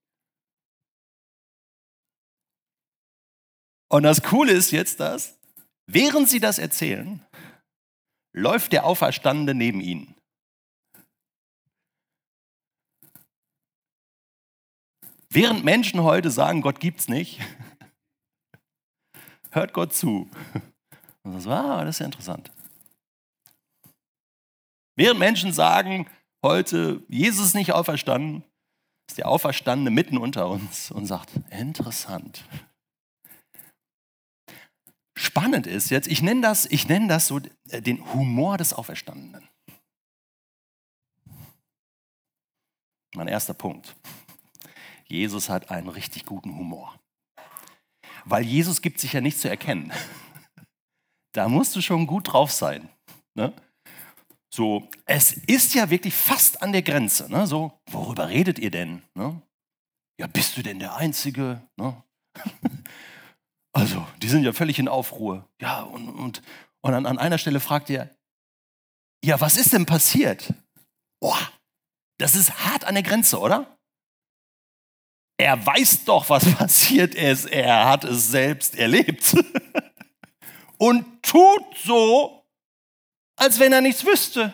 Und 3.89 4.03
das 4.03 4.23
Coole 4.23 4.51
ist 4.51 4.71
jetzt 4.71 4.99
das, 4.99 5.39
während 5.87 6.29
sie 6.29 6.39
das 6.39 6.57
erzählen, 6.57 7.25
läuft 8.33 8.73
der 8.73 8.85
Auferstandene 8.85 9.57
neben 9.57 9.81
ihnen. 9.81 10.14
Während 15.35 15.65
Menschen 15.65 16.01
heute 16.01 16.31
sagen, 16.31 16.61
Gott 16.61 16.79
gibt's 16.79 17.09
nicht, 17.09 17.41
hört 19.51 19.73
Gott 19.73 19.93
zu. 19.93 20.29
Und 21.23 21.41
so, 21.41 21.49
ah, 21.49 21.83
das 21.83 21.95
ist 21.95 21.99
ja 21.99 22.05
interessant. 22.05 22.53
Während 24.95 25.19
Menschen 25.19 25.51
sagen 25.51 26.09
heute, 26.41 27.03
Jesus 27.09 27.47
ist 27.47 27.53
nicht 27.53 27.73
auferstanden, 27.73 28.45
ist 29.09 29.17
der 29.17 29.27
Auferstandene 29.27 29.91
mitten 29.91 30.17
unter 30.17 30.47
uns 30.47 30.89
und 30.89 31.05
sagt, 31.05 31.31
interessant. 31.49 32.45
Spannend 35.17 35.67
ist 35.67 35.89
jetzt, 35.89 36.07
ich 36.07 36.21
nenne 36.21 36.39
das, 36.39 36.65
ich 36.65 36.87
nenne 36.87 37.09
das 37.09 37.27
so 37.27 37.41
den 37.65 38.13
Humor 38.13 38.57
des 38.57 38.71
Auferstandenen. 38.71 39.45
Mein 43.13 43.27
erster 43.27 43.53
Punkt. 43.53 43.97
Jesus 45.07 45.49
hat 45.49 45.71
einen 45.71 45.89
richtig 45.89 46.25
guten 46.25 46.57
Humor. 46.57 46.99
Weil 48.25 48.43
Jesus 48.43 48.81
gibt 48.81 48.99
sich 48.99 49.13
ja 49.13 49.21
nicht 49.21 49.39
zu 49.39 49.49
erkennen. 49.49 49.91
Da 51.33 51.47
musst 51.47 51.75
du 51.75 51.81
schon 51.81 52.07
gut 52.07 52.33
drauf 52.33 52.51
sein. 52.51 52.89
Ne? 53.35 53.53
So, 54.53 54.89
es 55.05 55.33
ist 55.33 55.73
ja 55.75 55.89
wirklich 55.89 56.13
fast 56.13 56.61
an 56.61 56.71
der 56.71 56.81
Grenze. 56.81 57.29
Ne? 57.29 57.45
So, 57.45 57.77
worüber 57.87 58.29
redet 58.29 58.57
ihr 58.57 58.71
denn? 58.71 59.03
Ne? 59.13 59.41
Ja, 60.19 60.27
bist 60.27 60.57
du 60.57 60.63
denn 60.63 60.79
der 60.79 60.95
Einzige? 60.95 61.61
Ne? 61.77 62.01
Also, 63.77 64.07
die 64.21 64.29
sind 64.29 64.45
ja 64.45 64.53
völlig 64.53 64.79
in 64.79 64.87
Aufruhr. 64.87 65.49
Ja, 65.61 65.81
und, 65.81 66.07
und, 66.07 66.41
und 66.79 66.93
an, 66.93 67.05
an 67.05 67.19
einer 67.19 67.37
Stelle 67.37 67.59
fragt 67.59 67.89
er, 67.89 68.09
ja, 69.21 69.41
was 69.41 69.57
ist 69.57 69.73
denn 69.73 69.85
passiert? 69.85 70.53
Boah, 71.19 71.37
das 72.17 72.35
ist 72.35 72.65
hart 72.65 72.85
an 72.85 72.93
der 72.93 73.03
Grenze, 73.03 73.37
oder? 73.37 73.74
Er 75.37 75.65
weiß 75.65 76.05
doch, 76.05 76.29
was 76.29 76.45
passiert 76.55 77.15
ist. 77.15 77.45
Er 77.45 77.87
hat 77.87 78.03
es 78.03 78.29
selbst 78.29 78.75
erlebt. 78.75 79.35
Und 80.77 81.23
tut 81.23 81.77
so, 81.83 82.45
als 83.37 83.59
wenn 83.59 83.73
er 83.73 83.81
nichts 83.81 84.05
wüsste. 84.05 84.53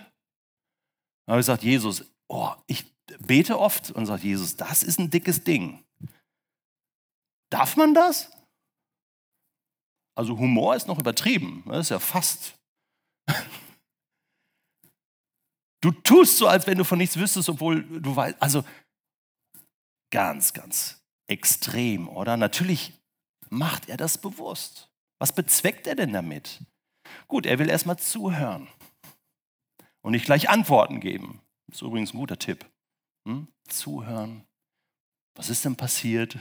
Habe 1.27 1.39
ich 1.39 1.45
gesagt, 1.45 1.63
Jesus, 1.63 2.05
oh, 2.27 2.51
ich 2.67 2.85
bete 3.19 3.59
oft 3.59 3.91
und 3.91 4.05
sage, 4.05 4.23
Jesus, 4.23 4.55
das 4.55 4.83
ist 4.83 4.99
ein 4.99 5.09
dickes 5.09 5.43
Ding. 5.43 5.83
Darf 7.49 7.75
man 7.75 7.93
das? 7.93 8.31
Also 10.15 10.37
Humor 10.37 10.75
ist 10.75 10.87
noch 10.87 10.99
übertrieben. 10.99 11.63
Das 11.67 11.87
ist 11.87 11.89
ja 11.89 11.99
fast. 11.99 12.55
Du 15.83 15.89
tust 15.89 16.37
so, 16.37 16.47
als 16.47 16.67
wenn 16.67 16.77
du 16.77 16.83
von 16.83 16.99
nichts 16.99 17.17
wüsstest, 17.17 17.49
obwohl 17.49 17.81
du 17.81 18.15
weißt. 18.15 18.39
Also 18.39 18.63
Ganz, 20.11 20.53
ganz 20.53 21.01
extrem, 21.27 22.07
oder? 22.09 22.37
Natürlich 22.37 22.93
macht 23.49 23.89
er 23.89 23.97
das 23.97 24.17
bewusst. 24.17 24.89
Was 25.19 25.33
bezweckt 25.33 25.87
er 25.87 25.95
denn 25.95 26.13
damit? 26.13 26.59
Gut, 27.27 27.45
er 27.45 27.59
will 27.59 27.69
erstmal 27.69 27.97
zuhören 27.97 28.67
und 30.01 30.11
nicht 30.11 30.25
gleich 30.25 30.49
Antworten 30.49 30.99
geben. 30.99 31.41
Das 31.67 31.77
ist 31.77 31.81
übrigens 31.81 32.13
ein 32.13 32.17
guter 32.17 32.37
Tipp. 32.37 32.65
Hm? 33.27 33.47
Zuhören. 33.67 34.43
Was 35.35 35.49
ist 35.49 35.63
denn 35.63 35.75
passiert? 35.75 36.37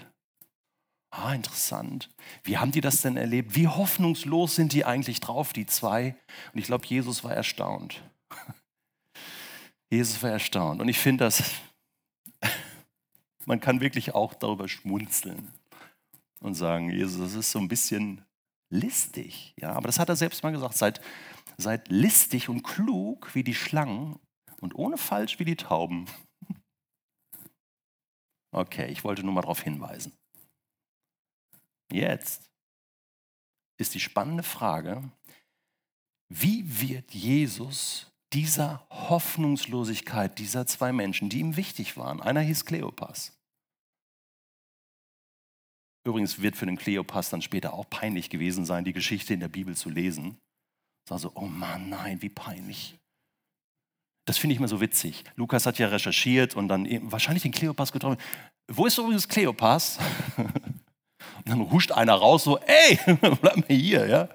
Ah, 1.13 1.35
interessant. 1.35 2.09
Wie 2.45 2.59
haben 2.59 2.73
die 2.73 2.81
das 2.81 3.03
denn 3.03 3.17
erlebt? 3.17 3.55
Wie 3.55 3.69
hoffnungslos 3.69 4.55
sind 4.55 4.73
die 4.73 4.85
eigentlich 4.85 5.21
drauf, 5.21 5.53
die 5.53 5.67
zwei? 5.67 6.17
Und 6.53 6.61
ich 6.61 6.67
glaube, 6.67 6.87
Jesus 6.87 7.25
war 7.25 7.33
erstaunt. 7.33 8.03
Jesus 9.91 10.23
war 10.23 10.31
erstaunt. 10.31 10.81
Und 10.81 10.89
ich 10.89 10.99
finde 10.99 11.25
das 11.25 11.53
man 13.51 13.59
kann 13.59 13.81
wirklich 13.81 14.15
auch 14.15 14.33
darüber 14.33 14.69
schmunzeln 14.69 15.51
und 16.39 16.55
sagen, 16.55 16.89
Jesus, 16.89 17.19
das 17.19 17.35
ist 17.35 17.51
so 17.51 17.59
ein 17.59 17.67
bisschen 17.67 18.25
listig. 18.73 19.55
Ja, 19.57 19.73
aber 19.73 19.89
das 19.89 19.99
hat 19.99 20.09
er 20.09 20.15
selbst 20.15 20.45
mal 20.45 20.53
gesagt. 20.53 20.77
Seid, 20.77 21.01
seid 21.59 21.89
listig 21.89 22.49
und 22.49 22.63
klug 22.63 23.35
wie 23.35 23.43
die 23.43 23.57
Schlangen 23.57 24.21
und 24.61 24.77
ohne 24.77 24.97
falsch 24.97 25.41
wie 25.41 25.45
die 25.45 25.57
Tauben. 25.57 26.07
Okay, 28.53 28.91
ich 28.91 29.05
wollte 29.05 29.23
nur 29.23 29.33
mal 29.33 29.43
darauf 29.43 29.63
hinweisen. 29.63 30.13
Jetzt 31.93 32.51
ist 33.79 33.95
die 33.95 34.01
spannende 34.01 34.43
Frage, 34.43 35.09
wie 36.29 36.81
wird 36.81 37.15
Jesus 37.15 38.11
dieser 38.33 38.85
Hoffnungslosigkeit 38.91 40.37
dieser 40.37 40.67
zwei 40.67 40.93
Menschen, 40.93 41.29
die 41.29 41.39
ihm 41.39 41.55
wichtig 41.55 41.97
waren. 41.97 42.21
Einer 42.21 42.41
hieß 42.41 42.65
Kleopas. 42.65 43.40
Übrigens 46.05 46.41
wird 46.41 46.57
für 46.57 46.67
den 46.67 46.79
Kleopas 46.79 47.31
dann 47.31 47.43
später 47.43 47.75
auch 47.75 47.89
peinlich 47.91 48.31
gewesen 48.31 48.65
sein, 48.65 48.85
die 48.85 48.93
Geschichte 48.93 49.35
in 49.35 49.41
der 49.41 49.49
Bibel 49.49 49.77
zu 49.77 49.91
lesen. 49.91 50.39
Es 51.09 51.23
so, 51.23 51.33
oh 51.35 51.47
Mann, 51.47 51.89
nein, 51.89 52.23
wie 52.23 52.29
peinlich. 52.29 52.97
Das 54.27 54.39
finde 54.39 54.53
ich 54.53 54.59
immer 54.59 54.69
so 54.69 54.81
witzig. 54.81 55.25
Lukas 55.35 55.67
hat 55.67 55.79
ja 55.79 55.89
recherchiert 55.89 56.55
und 56.55 56.69
dann 56.69 56.87
eben 56.87 57.11
wahrscheinlich 57.11 57.43
den 57.43 57.53
Kleopas 57.53 57.91
getroffen. 57.91 58.21
Wo 58.69 58.87
ist 58.87 58.97
übrigens 58.97 59.29
Kleopas? 59.29 59.99
Und 61.37 61.49
dann 61.49 61.71
huscht 61.71 61.93
einer 61.93 62.15
raus, 62.15 62.45
so, 62.45 62.59
ey, 62.59 62.99
bleib 63.21 63.57
mal 63.57 63.65
hier, 63.69 64.07
ja. 64.07 64.29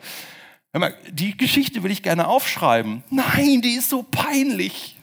Mal, 0.74 0.96
die 1.10 1.38
Geschichte 1.38 1.84
will 1.84 1.92
ich 1.92 2.04
gerne 2.04 2.28
aufschreiben. 2.28 3.04
Nein, 3.10 3.62
die 3.62 3.76
ist 3.76 3.90
so 3.90 4.04
peinlich. 4.04 5.00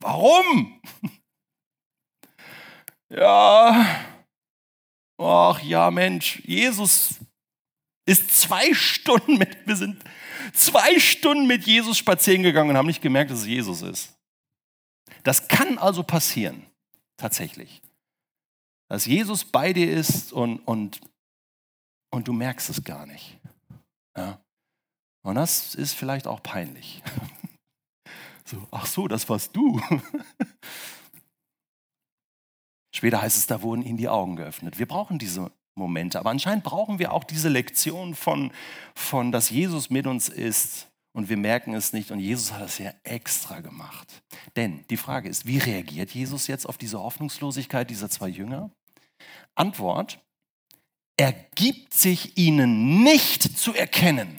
Warum? 0.00 0.80
Ja, 3.08 3.86
ach 5.18 5.62
ja, 5.62 5.90
Mensch, 5.90 6.42
Jesus 6.44 7.16
ist 8.06 8.30
zwei 8.30 8.72
Stunden 8.74 9.38
mit, 9.38 9.66
wir 9.66 9.76
sind 9.76 10.02
zwei 10.52 10.98
Stunden 11.00 11.46
mit 11.46 11.66
Jesus 11.66 11.98
spazieren 11.98 12.42
gegangen 12.42 12.70
und 12.70 12.76
haben 12.76 12.86
nicht 12.86 13.02
gemerkt, 13.02 13.30
dass 13.30 13.40
es 13.40 13.46
Jesus 13.46 13.82
ist. 13.82 14.14
Das 15.22 15.48
kann 15.48 15.78
also 15.78 16.02
passieren, 16.02 16.64
tatsächlich. 17.16 17.82
Dass 18.88 19.06
Jesus 19.06 19.44
bei 19.44 19.72
dir 19.72 19.92
ist 19.92 20.32
und, 20.32 20.60
und, 20.60 21.00
und 22.10 22.28
du 22.28 22.32
merkst 22.32 22.70
es 22.70 22.84
gar 22.84 23.06
nicht. 23.06 23.38
Ja? 24.16 24.40
Und 25.24 25.34
das 25.34 25.74
ist 25.74 25.94
vielleicht 25.94 26.26
auch 26.26 26.42
peinlich. 26.42 27.02
So, 28.48 28.64
ach 28.70 28.86
so, 28.86 29.08
das 29.08 29.28
warst 29.28 29.56
du. 29.56 29.80
Später 32.96 33.20
heißt 33.20 33.36
es, 33.36 33.46
da 33.46 33.60
wurden 33.60 33.82
ihnen 33.82 33.98
die 33.98 34.08
Augen 34.08 34.36
geöffnet. 34.36 34.78
Wir 34.78 34.86
brauchen 34.86 35.18
diese 35.18 35.52
Momente, 35.74 36.18
aber 36.18 36.30
anscheinend 36.30 36.64
brauchen 36.64 36.98
wir 36.98 37.12
auch 37.12 37.24
diese 37.24 37.50
Lektion 37.50 38.14
von, 38.14 38.50
von, 38.94 39.32
dass 39.32 39.50
Jesus 39.50 39.90
mit 39.90 40.06
uns 40.06 40.30
ist 40.30 40.88
und 41.12 41.28
wir 41.28 41.36
merken 41.36 41.74
es 41.74 41.92
nicht. 41.92 42.10
Und 42.10 42.20
Jesus 42.20 42.54
hat 42.54 42.62
das 42.62 42.78
ja 42.78 42.94
extra 43.02 43.60
gemacht. 43.60 44.22
Denn 44.56 44.86
die 44.88 44.96
Frage 44.96 45.28
ist, 45.28 45.44
wie 45.44 45.58
reagiert 45.58 46.12
Jesus 46.12 46.46
jetzt 46.46 46.66
auf 46.66 46.78
diese 46.78 46.98
Hoffnungslosigkeit 46.98 47.90
dieser 47.90 48.08
zwei 48.08 48.28
Jünger? 48.28 48.70
Antwort, 49.54 50.18
er 51.18 51.34
gibt 51.54 51.92
sich 51.92 52.38
ihnen 52.38 53.02
nicht 53.02 53.42
zu 53.58 53.74
erkennen. 53.74 54.38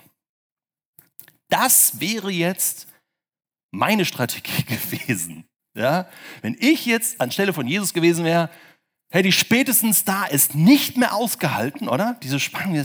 Das 1.50 2.00
wäre 2.00 2.32
jetzt 2.32 2.88
meine 3.70 4.06
Strategie 4.06 4.64
gewesen. 4.66 5.46
Ja? 5.77 6.10
Wenn 6.41 6.57
ich 6.60 6.86
jetzt 6.86 7.22
anstelle 7.22 7.53
von 7.53 7.67
Jesus 7.67 7.93
gewesen 7.93 8.25
wäre, 8.25 8.50
hätte 9.10 9.29
ich 9.29 9.38
spätestens 9.38 10.03
da 10.03 10.25
es 10.29 10.53
nicht 10.53 10.98
mehr 10.98 11.13
ausgehalten, 11.13 11.88
oder? 11.88 12.17
Diese 12.24 12.39
Spannung, 12.39 12.84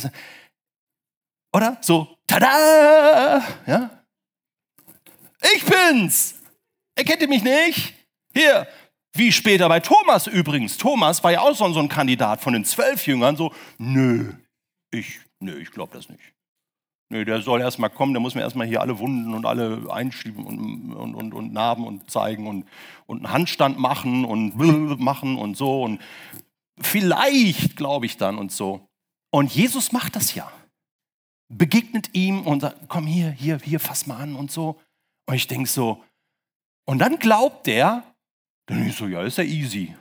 oder? 1.53 1.79
So, 1.81 2.17
tada! 2.27 3.43
Ja? 3.67 4.05
Ich 5.55 5.65
bin's! 5.65 6.35
Erkennt 6.95 7.23
ihr 7.23 7.29
mich 7.29 7.43
nicht? 7.43 7.95
Hier, 8.35 8.69
wie 9.15 9.33
später 9.33 9.69
bei 9.69 9.81
Thomas 9.81 10.27
übrigens. 10.27 10.77
Thomas 10.77 11.23
war 11.25 11.33
ja 11.33 11.41
auch 11.41 11.55
so 11.55 11.65
ein 11.65 11.89
Kandidat 11.89 12.41
von 12.41 12.53
den 12.53 12.65
zwölf 12.65 13.07
Jüngern. 13.07 13.37
So, 13.37 13.55
nö, 13.79 14.35
ich, 14.91 15.21
nö, 15.41 15.59
ich 15.59 15.71
glaube 15.71 15.95
das 15.97 16.09
nicht. 16.09 16.32
Nö, 17.13 17.25
der 17.25 17.43
soll 17.43 17.61
erst 17.61 17.79
mal 17.79 17.89
kommen, 17.89 18.15
der 18.15 18.21
muss 18.21 18.35
mir 18.35 18.41
erst 18.41 18.57
mal 18.57 18.67
hier 18.67 18.81
alle 18.81 18.99
Wunden 18.99 19.35
und 19.35 19.47
alle 19.47 19.87
einschieben 19.93 20.45
und, 20.45 20.95
und, 20.95 21.15
und, 21.15 21.35
und 21.35 21.53
Narben 21.53 21.87
und 21.87 22.11
zeigen 22.11 22.47
und, 22.47 22.65
und 23.07 23.19
einen 23.19 23.33
Handstand 23.33 23.79
machen 23.79 24.25
und 24.25 24.57
machen 24.99 25.37
und 25.37 25.57
so. 25.57 25.83
Und 25.83 26.01
vielleicht 26.81 27.77
glaube 27.77 28.07
ich 28.07 28.17
dann 28.17 28.39
und 28.39 28.51
so. 28.51 28.89
Und 29.31 29.55
Jesus 29.55 29.93
macht 29.93 30.17
das 30.17 30.35
ja 30.35 30.51
begegnet 31.53 32.11
ihm 32.15 32.47
und 32.47 32.61
sagt, 32.61 32.89
komm 32.89 33.07
hier, 33.07 33.31
hier, 33.31 33.59
hier, 33.63 33.79
fass 33.79 34.07
mal 34.07 34.17
an 34.17 34.35
und 34.35 34.51
so. 34.51 34.81
Und 35.27 35.35
ich 35.35 35.47
denke 35.47 35.69
so, 35.69 36.03
und 36.87 36.99
dann 36.99 37.19
glaubt 37.19 37.67
der, 37.67 38.03
dann 38.67 38.87
ich 38.87 38.97
so, 38.97 39.07
ja, 39.07 39.23
ist 39.23 39.39
ja 39.39 39.45
easy. 39.45 39.95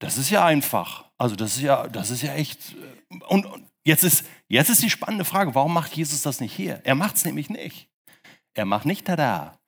Das 0.00 0.16
ist 0.16 0.30
ja 0.30 0.44
einfach. 0.44 1.04
Also 1.18 1.36
das 1.36 1.56
ist 1.56 1.62
ja, 1.62 1.86
das 1.88 2.10
ist 2.10 2.22
ja 2.22 2.34
echt. 2.34 2.74
Äh, 2.74 3.24
und, 3.28 3.46
jetzt, 3.84 4.04
ist, 4.04 4.24
jetzt 4.48 4.70
ist 4.70 4.82
die 4.82 4.90
spannende 4.90 5.24
Frage, 5.24 5.54
warum 5.54 5.74
macht 5.74 5.94
Jesus 5.94 6.22
das 6.22 6.40
nicht 6.40 6.54
hier? 6.54 6.80
Er 6.84 6.94
macht 6.94 7.16
es 7.16 7.24
nämlich 7.24 7.50
nicht. 7.50 7.88
Er 8.54 8.64
macht 8.64 8.86
nicht 8.86 9.06
tada. 9.06 9.58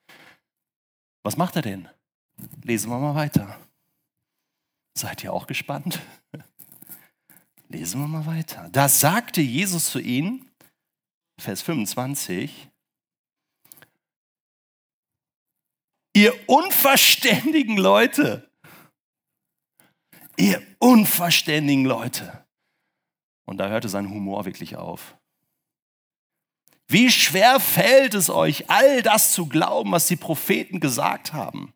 Was 1.23 1.37
macht 1.37 1.57
er 1.57 1.63
denn? 1.63 1.89
Lesen 2.63 2.91
wir 2.91 2.99
mal 2.99 3.15
weiter. 3.15 3.59
Seid 4.97 5.23
ihr 5.23 5.33
auch 5.33 5.47
gespannt? 5.47 6.01
Lesen 7.69 8.01
wir 8.01 8.09
mal 8.09 8.27
weiter. 8.27 8.69
Da 8.73 8.89
sagte 8.89 9.41
Jesus 9.41 9.91
zu 9.91 10.01
ihnen, 10.01 10.51
Vers 11.39 11.63
25, 11.63 12.69
ihr 16.15 16.35
unverständigen 16.49 17.79
Leute, 17.79 18.51
ihr 20.37 20.61
unverständigen 20.79 21.85
Leute. 21.85 22.45
Und 23.47 23.59
da 23.59 23.69
hörte 23.69 23.89
sein 23.89 24.11
Humor 24.11 24.45
wirklich 24.45 24.77
auf. 24.77 25.17
Wie 26.89 27.11
schwer 27.11 27.61
fällt 27.61 28.15
es 28.15 28.31
euch, 28.31 28.69
all 28.69 29.03
das 29.03 29.33
zu 29.33 29.47
glauben, 29.47 29.93
was 29.93 30.09
die 30.09 30.17
Propheten 30.17 30.81
gesagt 30.81 31.33
haben? 31.33 31.73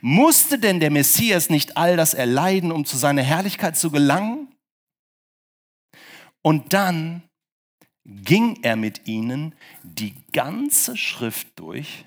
Musste 0.00 0.58
denn 0.58 0.80
der 0.80 0.90
Messias 0.90 1.50
nicht 1.50 1.76
all 1.76 1.96
das 1.96 2.14
erleiden, 2.14 2.72
um 2.72 2.84
zu 2.84 2.96
seiner 2.96 3.22
Herrlichkeit 3.22 3.76
zu 3.76 3.90
gelangen? 3.90 4.54
Und 6.42 6.72
dann 6.72 7.22
ging 8.04 8.62
er 8.62 8.76
mit 8.76 9.06
ihnen 9.06 9.54
die 9.82 10.14
ganze 10.32 10.96
Schrift 10.96 11.58
durch 11.58 12.06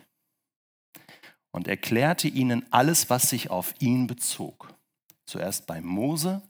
und 1.51 1.67
erklärte 1.67 2.27
ihnen 2.27 2.65
alles, 2.71 3.09
was 3.09 3.29
sich 3.29 3.49
auf 3.49 3.75
ihn 3.79 4.07
bezog. 4.07 4.73
Zuerst 5.25 5.67
bei 5.67 5.81
Mose 5.81 6.41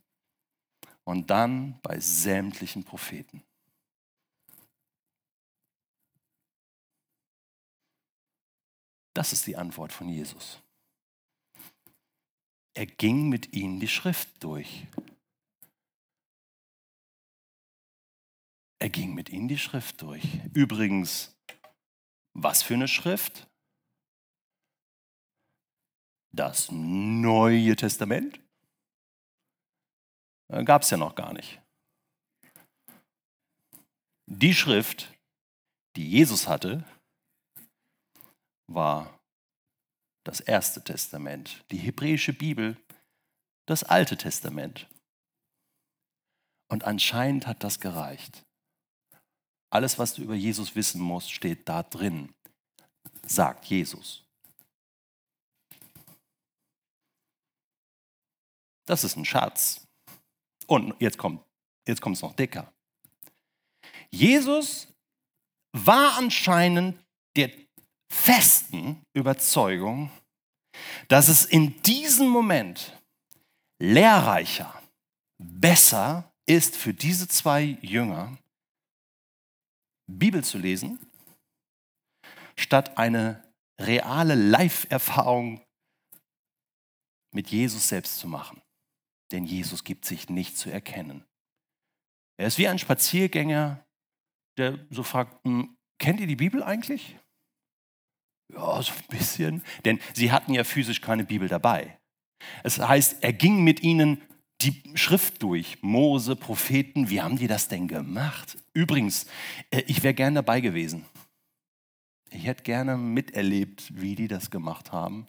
und 1.05 1.29
dann 1.29 1.79
bei 1.81 1.99
sämtlichen 1.99 2.83
Propheten. 2.83 3.43
Das 9.13 9.31
ist 9.31 9.45
die 9.45 9.55
Antwort 9.55 9.91
von 9.91 10.09
Jesus. 10.09 10.61
Er 12.75 12.87
ging 12.87 13.29
mit 13.29 13.53
ihnen 13.53 13.79
die 13.79 13.87
Schrift 13.87 14.43
durch. 14.43 14.87
Er 18.79 18.89
ging 18.89 19.13
mit 19.13 19.29
ihnen 19.29 19.47
die 19.47 19.59
Schrift 19.59 20.01
durch. 20.01 20.23
Übrigens, 20.53 21.37
was 22.33 22.63
für 22.63 22.73
eine 22.73 22.87
Schrift? 22.87 23.47
Das 26.31 26.71
Neue 26.71 27.75
Testament? 27.75 28.42
Äh, 30.53 30.63
Gab 30.63 30.83
es 30.83 30.89
ja 30.89 30.97
noch 30.97 31.15
gar 31.15 31.33
nicht. 31.33 31.59
Die 34.27 34.53
Schrift, 34.53 35.13
die 35.95 36.09
Jesus 36.09 36.47
hatte, 36.47 36.85
war 38.67 39.19
das 40.23 40.39
Erste 40.39 40.83
Testament, 40.83 41.65
die 41.71 41.77
hebräische 41.77 42.33
Bibel, 42.33 42.77
das 43.65 43.83
Alte 43.83 44.15
Testament. 44.15 44.87
Und 46.69 46.85
anscheinend 46.85 47.45
hat 47.45 47.63
das 47.63 47.79
gereicht. 47.79 48.45
Alles, 49.69 49.99
was 49.99 50.13
du 50.13 50.21
über 50.21 50.35
Jesus 50.35 50.75
wissen 50.75 51.01
musst, 51.01 51.31
steht 51.31 51.67
da 51.67 51.83
drin, 51.83 52.33
sagt 53.25 53.65
Jesus. 53.65 54.23
Das 58.85 59.03
ist 59.03 59.17
ein 59.17 59.25
Schatz. 59.25 59.82
Und 60.67 60.95
jetzt 60.99 61.17
kommt 61.17 61.41
jetzt 61.87 62.01
es 62.05 62.21
noch 62.21 62.33
dicker. 62.33 62.71
Jesus 64.11 64.87
war 65.75 66.17
anscheinend 66.17 67.03
der 67.35 67.51
festen 68.11 69.01
Überzeugung, 69.13 70.11
dass 71.07 71.27
es 71.27 71.45
in 71.45 71.81
diesem 71.81 72.29
Moment 72.29 72.99
lehrreicher, 73.81 74.81
besser 75.39 76.31
ist 76.45 76.75
für 76.75 76.93
diese 76.93 77.27
zwei 77.27 77.77
Jünger, 77.81 78.37
Bibel 80.07 80.43
zu 80.43 80.57
lesen, 80.57 80.99
statt 82.55 82.97
eine 82.97 83.43
reale 83.79 84.35
Live-Erfahrung 84.35 85.61
mit 87.33 87.49
Jesus 87.49 87.87
selbst 87.87 88.19
zu 88.19 88.27
machen. 88.27 88.62
Denn 89.33 89.45
Jesus 89.45 89.83
gibt 89.83 90.05
sich 90.05 90.29
nicht 90.29 90.57
zu 90.57 90.69
erkennen. 90.69 91.25
Er 92.37 92.47
ist 92.47 92.59
wie 92.59 92.67
ein 92.67 92.79
Spaziergänger, 92.79 93.83
der 94.57 94.79
so 94.91 95.03
fragt, 95.03 95.43
hm, 95.43 95.75
kennt 95.99 96.19
ihr 96.19 96.27
die 96.27 96.35
Bibel 96.35 96.63
eigentlich? 96.63 97.17
Ja, 98.53 98.81
so 98.81 98.93
ein 98.93 99.17
bisschen. 99.17 99.63
Denn 99.85 99.99
sie 100.13 100.31
hatten 100.31 100.53
ja 100.53 100.63
physisch 100.63 101.01
keine 101.01 101.25
Bibel 101.25 101.47
dabei. 101.47 101.99
Es 102.63 102.79
heißt, 102.79 103.23
er 103.23 103.33
ging 103.33 103.63
mit 103.63 103.81
ihnen 103.81 104.21
die 104.61 104.83
Schrift 104.95 105.41
durch. 105.41 105.81
Mose, 105.81 106.35
Propheten, 106.35 107.09
wie 107.09 107.21
haben 107.21 107.37
die 107.37 107.47
das 107.47 107.67
denn 107.67 107.87
gemacht? 107.87 108.57
Übrigens, 108.73 109.25
äh, 109.71 109.81
ich 109.87 110.03
wäre 110.03 110.13
gern 110.13 110.35
dabei 110.35 110.61
gewesen. 110.61 111.05
Ich 112.29 112.45
hätte 112.45 112.63
gerne 112.63 112.97
miterlebt, 112.97 113.99
wie 113.99 114.15
die 114.15 114.27
das 114.27 114.51
gemacht 114.51 114.91
haben, 114.91 115.27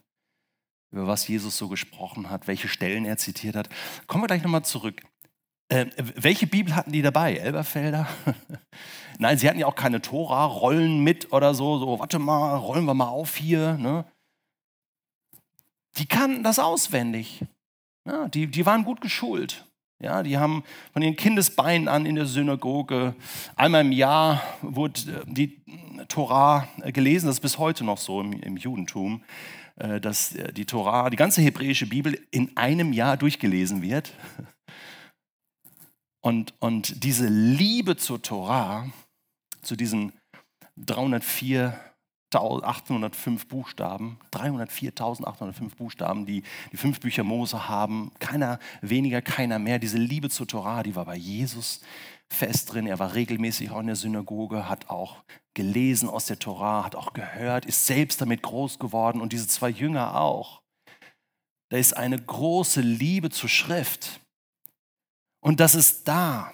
über 0.91 1.07
was 1.07 1.27
Jesus 1.27 1.57
so 1.57 1.67
gesprochen 1.67 2.29
hat, 2.29 2.47
welche 2.47 2.67
Stellen 2.67 3.05
er 3.05 3.17
zitiert 3.17 3.55
hat. 3.55 3.69
Kommen 4.07 4.23
wir 4.23 4.27
gleich 4.27 4.43
nochmal 4.43 4.65
zurück. 4.65 5.01
Äh, 5.67 5.87
welche 5.97 6.47
Bibel 6.47 6.75
hatten 6.75 6.91
die 6.91 7.01
dabei? 7.01 7.35
Elberfelder? 7.35 8.07
Nein, 9.17 9.37
sie 9.37 9.49
hatten 9.49 9.59
ja 9.59 9.65
auch 9.65 9.75
keine 9.75 10.01
Tora-Rollen 10.01 11.03
mit 11.03 11.31
oder 11.31 11.55
so. 11.55 11.79
So, 11.79 11.99
warte 11.99 12.19
mal, 12.19 12.55
rollen 12.55 12.85
wir 12.85 12.93
mal 12.93 13.07
auf 13.07 13.35
hier. 13.35 13.73
Ne? 13.77 14.05
Die 15.97 16.05
kannten 16.05 16.43
das 16.43 16.59
auswendig. 16.59 17.43
Ja, 18.07 18.27
die, 18.27 18.47
die 18.47 18.65
waren 18.65 18.83
gut 18.83 19.01
geschult. 19.01 19.65
Ja, 19.99 20.23
die 20.23 20.37
haben 20.37 20.63
von 20.91 21.01
ihren 21.01 21.15
Kindesbeinen 21.15 21.87
an 21.87 22.05
in 22.05 22.15
der 22.15 22.25
Synagoge 22.25 23.15
einmal 23.55 23.81
im 23.81 23.93
Jahr 23.93 24.43
wurde 24.61 24.99
äh, 25.09 25.23
die 25.25 25.61
Torah 26.09 26.67
gelesen. 26.83 27.27
Das 27.27 27.37
ist 27.37 27.41
bis 27.41 27.57
heute 27.57 27.83
noch 27.85 27.97
so 27.97 28.19
im, 28.19 28.33
im 28.33 28.57
Judentum, 28.57 29.23
äh, 29.23 29.64
dass 29.75 30.35
die 30.53 30.65
Torah, 30.65 31.09
die 31.09 31.17
ganze 31.17 31.41
hebräische 31.41 31.87
Bibel 31.87 32.19
in 32.31 32.55
einem 32.55 32.93
Jahr 32.93 33.17
durchgelesen 33.17 33.81
wird. 33.81 34.13
Und, 36.21 36.55
und 36.59 37.03
diese 37.03 37.27
Liebe 37.27 37.97
zur 37.97 38.19
Torah, 38.19 38.89
zu 39.61 39.75
diesen 39.75 40.11
304 40.75 41.79
805 42.33 43.47
Buchstaben, 43.47 44.17
304.805 44.33 45.75
Buchstaben, 45.75 46.25
die 46.25 46.43
die 46.71 46.77
fünf 46.77 46.99
Bücher 46.99 47.23
Mose 47.23 47.69
haben. 47.69 48.11
Keiner 48.19 48.59
weniger, 48.81 49.21
keiner 49.21 49.59
mehr. 49.59 49.79
Diese 49.79 49.97
Liebe 49.97 50.29
zur 50.29 50.47
Torah, 50.47 50.83
die 50.83 50.95
war 50.95 51.05
bei 51.05 51.15
Jesus 51.15 51.81
fest 52.29 52.73
drin. 52.73 52.87
Er 52.87 52.99
war 52.99 53.13
regelmäßig 53.13 53.71
auch 53.71 53.79
in 53.79 53.87
der 53.87 53.95
Synagoge, 53.95 54.67
hat 54.69 54.89
auch 54.89 55.23
gelesen 55.53 56.09
aus 56.09 56.25
der 56.25 56.39
Torah, 56.39 56.83
hat 56.83 56.95
auch 56.95 57.13
gehört, 57.13 57.65
ist 57.65 57.85
selbst 57.85 58.21
damit 58.21 58.41
groß 58.41 58.79
geworden 58.79 59.21
und 59.21 59.33
diese 59.33 59.47
zwei 59.47 59.69
Jünger 59.69 60.19
auch. 60.19 60.61
Da 61.69 61.77
ist 61.77 61.95
eine 61.95 62.21
große 62.21 62.81
Liebe 62.81 63.29
zur 63.29 63.49
Schrift. 63.49 64.21
Und 65.39 65.59
das 65.59 65.75
ist 65.75 66.07
da. 66.07 66.53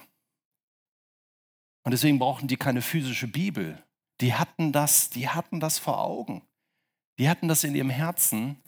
Und 1.83 1.91
deswegen 1.91 2.19
brauchten 2.19 2.47
die 2.47 2.57
keine 2.57 2.81
physische 2.81 3.27
Bibel. 3.27 3.83
Die 4.21 4.33
hatten 4.33 4.71
das, 4.71 5.09
die 5.09 5.27
hatten 5.27 5.59
das 5.59 5.79
vor 5.79 5.99
Augen. 5.99 6.43
Die 7.17 7.29
hatten 7.29 7.47
das 7.47 7.63
in 7.63 7.75
ihrem 7.75 7.89
Herzen 7.89 8.61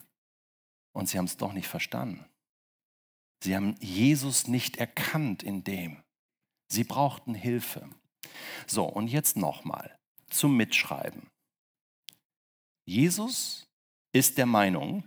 und 0.94 1.08
sie 1.08 1.18
haben 1.18 1.26
es 1.26 1.38
doch 1.38 1.54
nicht 1.54 1.68
verstanden. 1.68 2.26
Sie 3.44 3.56
haben 3.56 3.76
Jesus 3.80 4.48
nicht 4.48 4.78
erkannt 4.78 5.44
in 5.44 5.64
dem. 5.64 6.03
Sie 6.74 6.84
brauchten 6.84 7.36
Hilfe. 7.36 7.88
So, 8.66 8.86
und 8.86 9.08
jetzt 9.08 9.38
nochmal 9.38 9.98
zum 10.30 10.58
Mitschreiben. 10.58 11.30
Jesus 12.86 13.68
ist 14.12 14.38
der 14.38 14.48
Meinung, 14.48 15.04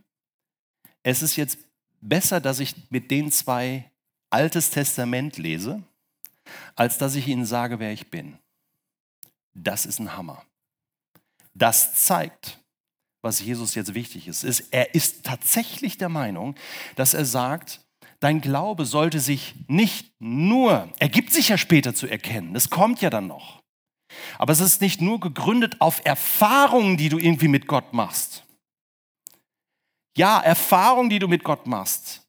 es 1.03 1.23
ist 1.23 1.37
jetzt 1.37 1.59
besser, 2.01 2.41
dass 2.41 2.61
ich 2.61 2.91
mit 2.91 3.11
den 3.11 3.31
zwei 3.33 3.91
Altes 4.31 4.71
Testament 4.71 5.39
lese, 5.39 5.83
als 6.75 6.99
dass 6.99 7.15
ich 7.17 7.27
ihnen 7.27 7.45
sage, 7.45 7.79
wer 7.81 7.93
ich 7.93 8.11
bin. 8.11 8.39
Das 9.55 9.87
ist 9.87 9.99
ein 9.99 10.17
Hammer. 10.17 10.45
Das 11.55 11.95
zeigt, 11.95 12.61
was 13.23 13.41
Jesus 13.41 13.75
jetzt 13.75 13.95
wichtig 13.95 14.29
ist. 14.29 14.45
Er 14.71 14.95
ist 14.95 15.25
tatsächlich 15.25 15.99
der 15.99 16.09
Meinung, 16.09 16.55
dass 16.95 17.15
er 17.15 17.25
sagt, 17.25 17.86
dein 18.21 18.41
Glaube 18.41 18.85
sollte 18.85 19.21
sich 19.21 19.55
nicht 19.69 20.13
nur, 20.21 20.93
er 20.99 21.09
gibt 21.09 21.33
sich 21.33 21.49
ja 21.49 21.59
später 21.59 21.95
zu 21.95 22.07
erkennen, 22.07 22.55
das 22.55 22.71
kommt 22.71 23.01
ja 23.01 23.11
dann 23.11 23.27
noch. 23.27 23.63
Aber 24.39 24.53
es 24.53 24.61
ist 24.61 24.81
nicht 24.81 25.01
nur 25.01 25.21
gegründet 25.21 25.81
auf 25.81 26.05
Erfahrungen, 26.05 26.97
die 26.97 27.09
du 27.09 27.19
irgendwie 27.19 27.49
mit 27.49 27.67
Gott 27.67 27.93
machst. 27.93 28.45
Ja, 30.17 30.41
Erfahrungen, 30.41 31.11
die 31.11 31.19
du 31.19 31.29
mit 31.29 31.45
Gott 31.45 31.67
machst, 31.67 32.27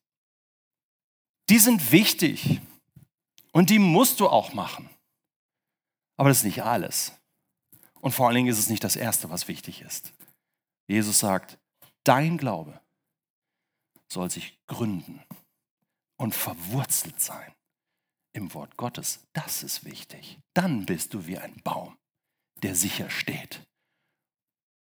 die 1.49 1.59
sind 1.59 1.91
wichtig 1.91 2.59
und 3.53 3.69
die 3.69 3.79
musst 3.79 4.19
du 4.19 4.27
auch 4.27 4.53
machen. 4.53 4.89
Aber 6.17 6.29
das 6.29 6.39
ist 6.39 6.43
nicht 6.43 6.63
alles. 6.63 7.13
Und 8.01 8.11
vor 8.11 8.27
allen 8.27 8.35
Dingen 8.35 8.49
ist 8.49 8.59
es 8.59 8.69
nicht 8.69 8.83
das 8.83 8.95
Erste, 8.95 9.29
was 9.29 9.47
wichtig 9.47 9.81
ist. 9.81 10.13
Jesus 10.87 11.19
sagt, 11.19 11.57
dein 12.03 12.37
Glaube 12.37 12.79
soll 14.11 14.29
sich 14.29 14.57
gründen 14.67 15.23
und 16.17 16.35
verwurzelt 16.35 17.21
sein 17.21 17.53
im 18.33 18.53
Wort 18.53 18.77
Gottes. 18.77 19.25
Das 19.33 19.63
ist 19.63 19.85
wichtig. 19.85 20.39
Dann 20.53 20.85
bist 20.85 21.13
du 21.13 21.25
wie 21.27 21.37
ein 21.37 21.61
Baum, 21.63 21.97
der 22.61 22.75
sicher 22.75 23.09
steht 23.09 23.61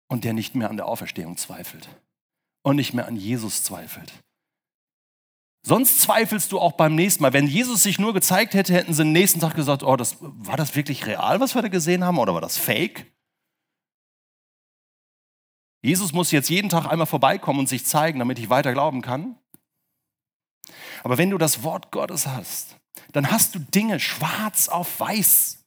und 0.08 0.24
der 0.24 0.32
nicht 0.32 0.54
mehr 0.54 0.70
an 0.70 0.76
der 0.76 0.86
Auferstehung 0.86 1.36
zweifelt 1.36 1.88
und 2.62 2.76
nicht 2.76 2.94
mehr 2.94 3.06
an 3.06 3.16
Jesus 3.16 3.62
zweifelt. 3.62 4.12
Sonst 5.66 6.02
zweifelst 6.02 6.52
du 6.52 6.60
auch 6.60 6.72
beim 6.72 6.94
nächsten 6.94 7.22
Mal. 7.22 7.32
Wenn 7.32 7.46
Jesus 7.46 7.82
sich 7.82 7.98
nur 7.98 8.12
gezeigt 8.12 8.52
hätte, 8.52 8.74
hätten 8.74 8.92
sie 8.92 9.02
am 9.02 9.12
nächsten 9.12 9.40
Tag 9.40 9.54
gesagt, 9.54 9.82
oh, 9.82 9.96
das, 9.96 10.18
war 10.20 10.58
das 10.58 10.76
wirklich 10.76 11.06
real, 11.06 11.40
was 11.40 11.54
wir 11.54 11.62
da 11.62 11.68
gesehen 11.68 12.04
haben, 12.04 12.18
oder 12.18 12.34
war 12.34 12.42
das 12.42 12.58
fake? 12.58 13.10
Jesus 15.82 16.12
muss 16.12 16.30
jetzt 16.32 16.50
jeden 16.50 16.68
Tag 16.68 16.86
einmal 16.86 17.06
vorbeikommen 17.06 17.60
und 17.60 17.68
sich 17.68 17.86
zeigen, 17.86 18.18
damit 18.18 18.38
ich 18.38 18.50
weiter 18.50 18.72
glauben 18.72 19.00
kann. 19.00 19.38
Aber 21.02 21.18
wenn 21.18 21.30
du 21.30 21.38
das 21.38 21.62
Wort 21.62 21.90
Gottes 21.90 22.26
hast, 22.26 22.76
dann 23.12 23.30
hast 23.30 23.54
du 23.54 23.58
Dinge 23.58 24.00
schwarz 24.00 24.68
auf 24.68 25.00
weiß. 25.00 25.62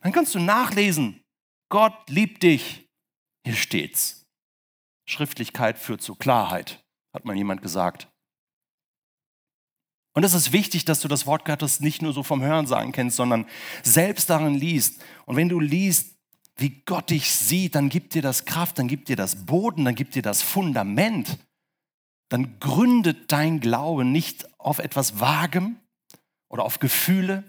Dann 0.00 0.12
kannst 0.12 0.34
du 0.34 0.38
nachlesen. 0.38 1.22
Gott 1.70 1.94
liebt 2.08 2.42
dich. 2.42 2.86
Hier 3.44 3.56
steht's. 3.56 4.24
Schriftlichkeit 5.06 5.78
führt 5.78 6.02
zu 6.02 6.14
Klarheit, 6.14 6.84
hat 7.14 7.24
mal 7.24 7.36
jemand 7.36 7.62
gesagt. 7.62 8.08
Und 10.14 10.24
es 10.24 10.34
ist 10.34 10.52
wichtig, 10.52 10.84
dass 10.84 11.00
du 11.00 11.08
das 11.08 11.26
Wort 11.26 11.44
Gottes 11.44 11.80
nicht 11.80 12.02
nur 12.02 12.12
so 12.12 12.22
vom 12.22 12.42
Hörensagen 12.42 12.92
kennst, 12.92 13.16
sondern 13.16 13.46
selbst 13.82 14.28
darin 14.28 14.54
liest. 14.54 15.02
Und 15.26 15.36
wenn 15.36 15.48
du 15.48 15.60
liest, 15.60 16.16
wie 16.56 16.82
Gott 16.84 17.10
dich 17.10 17.30
sieht, 17.30 17.76
dann 17.76 17.88
gibt 17.88 18.14
dir 18.14 18.22
das 18.22 18.44
Kraft, 18.44 18.78
dann 18.78 18.88
gibt 18.88 19.08
dir 19.08 19.16
das 19.16 19.46
Boden, 19.46 19.84
dann 19.84 19.94
gibt 19.94 20.14
dir 20.14 20.22
das 20.22 20.42
Fundament. 20.42 21.38
Dann 22.28 22.58
gründet 22.60 23.32
dein 23.32 23.60
Glaube 23.60 24.04
nicht 24.04 24.46
auf 24.58 24.78
etwas 24.78 25.20
Vagem 25.20 25.76
oder 26.48 26.64
auf 26.64 26.78
Gefühle, 26.78 27.44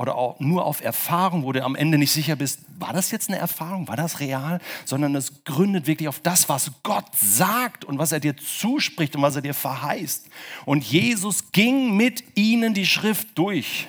oder 0.00 0.14
auch 0.14 0.40
nur 0.40 0.64
auf 0.64 0.80
Erfahrung, 0.82 1.44
wo 1.44 1.52
du 1.52 1.62
am 1.62 1.74
Ende 1.74 1.98
nicht 1.98 2.10
sicher 2.10 2.34
bist, 2.34 2.60
war 2.78 2.94
das 2.94 3.10
jetzt 3.10 3.28
eine 3.28 3.36
Erfahrung, 3.36 3.86
war 3.86 3.98
das 3.98 4.18
real, 4.18 4.58
sondern 4.86 5.14
es 5.14 5.44
gründet 5.44 5.86
wirklich 5.86 6.08
auf 6.08 6.20
das, 6.20 6.48
was 6.48 6.72
Gott 6.82 7.04
sagt 7.14 7.84
und 7.84 7.98
was 7.98 8.10
er 8.10 8.18
dir 8.18 8.34
zuspricht 8.34 9.14
und 9.14 9.20
was 9.20 9.36
er 9.36 9.42
dir 9.42 9.52
verheißt. 9.52 10.30
Und 10.64 10.84
Jesus 10.84 11.52
ging 11.52 11.98
mit 11.98 12.24
ihnen 12.34 12.72
die 12.72 12.86
Schrift 12.86 13.36
durch. 13.36 13.88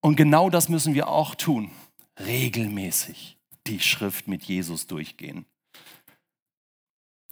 Und 0.00 0.14
genau 0.14 0.48
das 0.48 0.68
müssen 0.68 0.94
wir 0.94 1.08
auch 1.08 1.34
tun, 1.34 1.72
regelmäßig 2.20 3.36
die 3.66 3.80
Schrift 3.80 4.28
mit 4.28 4.44
Jesus 4.44 4.86
durchgehen. 4.86 5.44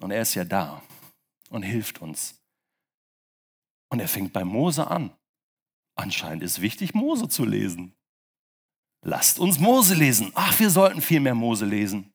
Und 0.00 0.11
er 0.11 0.22
ist 0.22 0.35
ja 0.35 0.44
da 0.44 0.82
und 1.50 1.62
hilft 1.62 2.00
uns. 2.00 2.35
Und 3.88 4.00
er 4.00 4.09
fängt 4.09 4.32
bei 4.32 4.44
Mose 4.44 4.87
an. 4.88 5.11
Anscheinend 5.96 6.42
ist 6.42 6.61
wichtig, 6.61 6.94
Mose 6.94 7.28
zu 7.28 7.44
lesen. 7.44 7.94
Lasst 9.02 9.38
uns 9.38 9.59
Mose 9.59 9.94
lesen. 9.94 10.32
Ach, 10.35 10.59
wir 10.59 10.70
sollten 10.70 11.00
viel 11.00 11.20
mehr 11.20 11.35
Mose 11.35 11.64
lesen, 11.64 12.12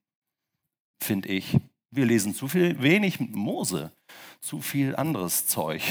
finde 1.01 1.29
ich. 1.29 1.57
Wir 1.89 2.05
lesen 2.05 2.35
zu 2.35 2.47
viel, 2.47 2.81
wenig 2.81 3.19
Mose, 3.19 3.91
zu 4.39 4.61
viel 4.61 4.95
anderes 4.95 5.47
Zeug. 5.47 5.81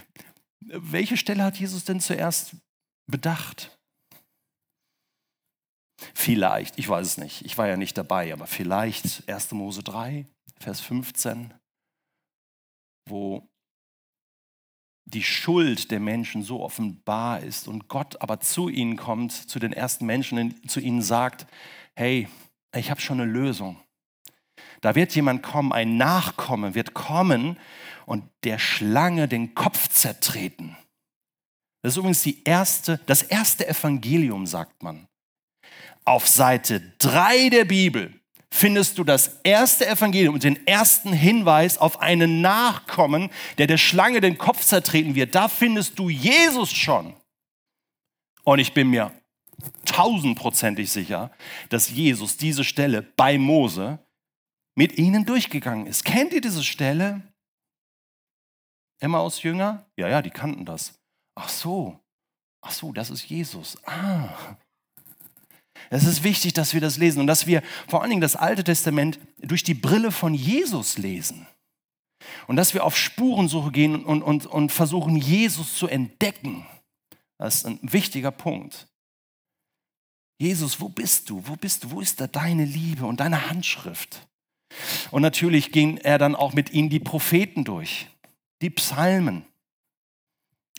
Welche 0.60 1.16
Stelle 1.16 1.44
hat 1.44 1.58
Jesus 1.58 1.84
denn 1.84 2.00
zuerst 2.00 2.54
bedacht? 3.10 3.76
Vielleicht, 6.14 6.78
ich 6.78 6.88
weiß 6.88 7.06
es 7.06 7.18
nicht, 7.18 7.44
ich 7.44 7.56
war 7.58 7.68
ja 7.68 7.76
nicht 7.76 7.96
dabei, 7.96 8.32
aber 8.32 8.46
vielleicht 8.46 9.28
1. 9.28 9.52
Mose 9.52 9.82
3, 9.82 10.26
Vers 10.62 10.80
15, 10.80 11.52
wo 13.08 13.48
die 15.04 15.22
Schuld 15.22 15.90
der 15.90 16.00
Menschen 16.00 16.42
so 16.42 16.62
offenbar 16.62 17.40
ist 17.40 17.68
und 17.68 17.88
Gott 17.88 18.20
aber 18.22 18.40
zu 18.40 18.68
ihnen 18.68 18.96
kommt, 18.96 19.32
zu 19.32 19.58
den 19.58 19.72
ersten 19.72 20.06
Menschen, 20.06 20.66
zu 20.68 20.80
ihnen 20.80 21.02
sagt, 21.02 21.46
hey, 21.96 22.28
ich 22.74 22.90
habe 22.90 23.00
schon 23.00 23.20
eine 23.20 23.30
Lösung. 23.30 23.80
Da 24.80 24.94
wird 24.94 25.14
jemand 25.14 25.42
kommen, 25.42 25.72
ein 25.72 25.96
Nachkomme 25.96 26.74
wird 26.74 26.94
kommen 26.94 27.58
und 28.06 28.24
der 28.44 28.58
Schlange 28.58 29.28
den 29.28 29.54
Kopf 29.54 29.88
zertreten. 29.88 30.76
Das 31.82 31.94
ist 31.94 31.96
übrigens 31.96 32.22
die 32.22 32.42
erste, 32.44 33.00
das 33.06 33.22
erste 33.22 33.66
Evangelium, 33.66 34.46
sagt 34.46 34.82
man. 34.82 35.08
Auf 36.04 36.28
Seite 36.28 36.80
3 36.98 37.48
der 37.48 37.64
Bibel 37.64 38.21
findest 38.52 38.98
du 38.98 39.04
das 39.04 39.40
erste 39.44 39.86
Evangelium 39.88 40.34
und 40.34 40.44
den 40.44 40.66
ersten 40.66 41.14
Hinweis 41.14 41.78
auf 41.78 42.00
einen 42.00 42.42
Nachkommen, 42.42 43.30
der 43.56 43.66
der 43.66 43.78
Schlange 43.78 44.20
den 44.20 44.36
Kopf 44.36 44.62
zertreten 44.62 45.14
wird. 45.14 45.34
Da 45.34 45.48
findest 45.48 45.98
du 45.98 46.10
Jesus 46.10 46.70
schon. 46.70 47.14
Und 48.44 48.58
ich 48.58 48.74
bin 48.74 48.90
mir 48.90 49.10
tausendprozentig 49.86 50.90
sicher, 50.90 51.30
dass 51.70 51.90
Jesus 51.90 52.36
diese 52.36 52.62
Stelle 52.62 53.00
bei 53.00 53.38
Mose 53.38 53.98
mit 54.74 54.98
ihnen 54.98 55.24
durchgegangen 55.24 55.86
ist. 55.86 56.04
Kennt 56.04 56.34
ihr 56.34 56.42
diese 56.42 56.62
Stelle? 56.62 57.22
Emmaus 59.00 59.42
Jünger? 59.42 59.86
Ja, 59.96 60.08
ja, 60.08 60.20
die 60.20 60.30
kannten 60.30 60.66
das. 60.66 61.00
Ach 61.34 61.48
so, 61.48 61.98
ach 62.60 62.70
so, 62.70 62.92
das 62.92 63.10
ist 63.10 63.24
Jesus. 63.24 63.82
Ah. 63.86 64.56
Es 65.90 66.04
ist 66.04 66.24
wichtig, 66.24 66.52
dass 66.52 66.74
wir 66.74 66.80
das 66.80 66.96
lesen 66.96 67.20
und 67.20 67.26
dass 67.26 67.46
wir 67.46 67.62
vor 67.88 68.00
allen 68.00 68.10
Dingen 68.10 68.22
das 68.22 68.36
Alte 68.36 68.64
Testament 68.64 69.18
durch 69.38 69.62
die 69.62 69.74
Brille 69.74 70.10
von 70.10 70.34
Jesus 70.34 70.98
lesen. 70.98 71.46
Und 72.46 72.56
dass 72.56 72.72
wir 72.72 72.84
auf 72.84 72.96
Spurensuche 72.96 73.72
gehen 73.72 74.04
und, 74.04 74.22
und, 74.22 74.46
und 74.46 74.70
versuchen, 74.70 75.16
Jesus 75.16 75.74
zu 75.74 75.88
entdecken. 75.88 76.66
Das 77.38 77.56
ist 77.56 77.66
ein 77.66 77.78
wichtiger 77.82 78.30
Punkt. 78.30 78.88
Jesus, 80.38 80.80
wo 80.80 80.88
bist 80.88 81.30
du? 81.30 81.46
Wo 81.46 81.56
bist 81.56 81.84
du? 81.84 81.90
Wo 81.90 82.00
ist 82.00 82.20
da 82.20 82.26
deine 82.26 82.64
Liebe 82.64 83.06
und 83.06 83.20
deine 83.20 83.50
Handschrift? 83.50 84.26
Und 85.10 85.22
natürlich 85.22 85.72
ging 85.72 85.98
er 85.98 86.18
dann 86.18 86.34
auch 86.34 86.52
mit 86.52 86.72
ihnen 86.72 86.88
die 86.88 87.00
Propheten 87.00 87.64
durch, 87.64 88.08
die 88.60 88.70
Psalmen. 88.70 89.44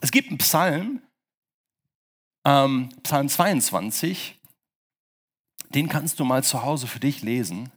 Es 0.01 0.11
gibt 0.11 0.29
einen 0.29 0.37
Psalm, 0.39 1.01
ähm, 2.45 2.89
Psalm 3.03 3.29
22, 3.29 4.39
den 5.75 5.89
kannst 5.89 6.19
du 6.19 6.25
mal 6.25 6.43
zu 6.43 6.63
Hause 6.63 6.87
für 6.87 6.99
dich 6.99 7.21
lesen. 7.21 7.71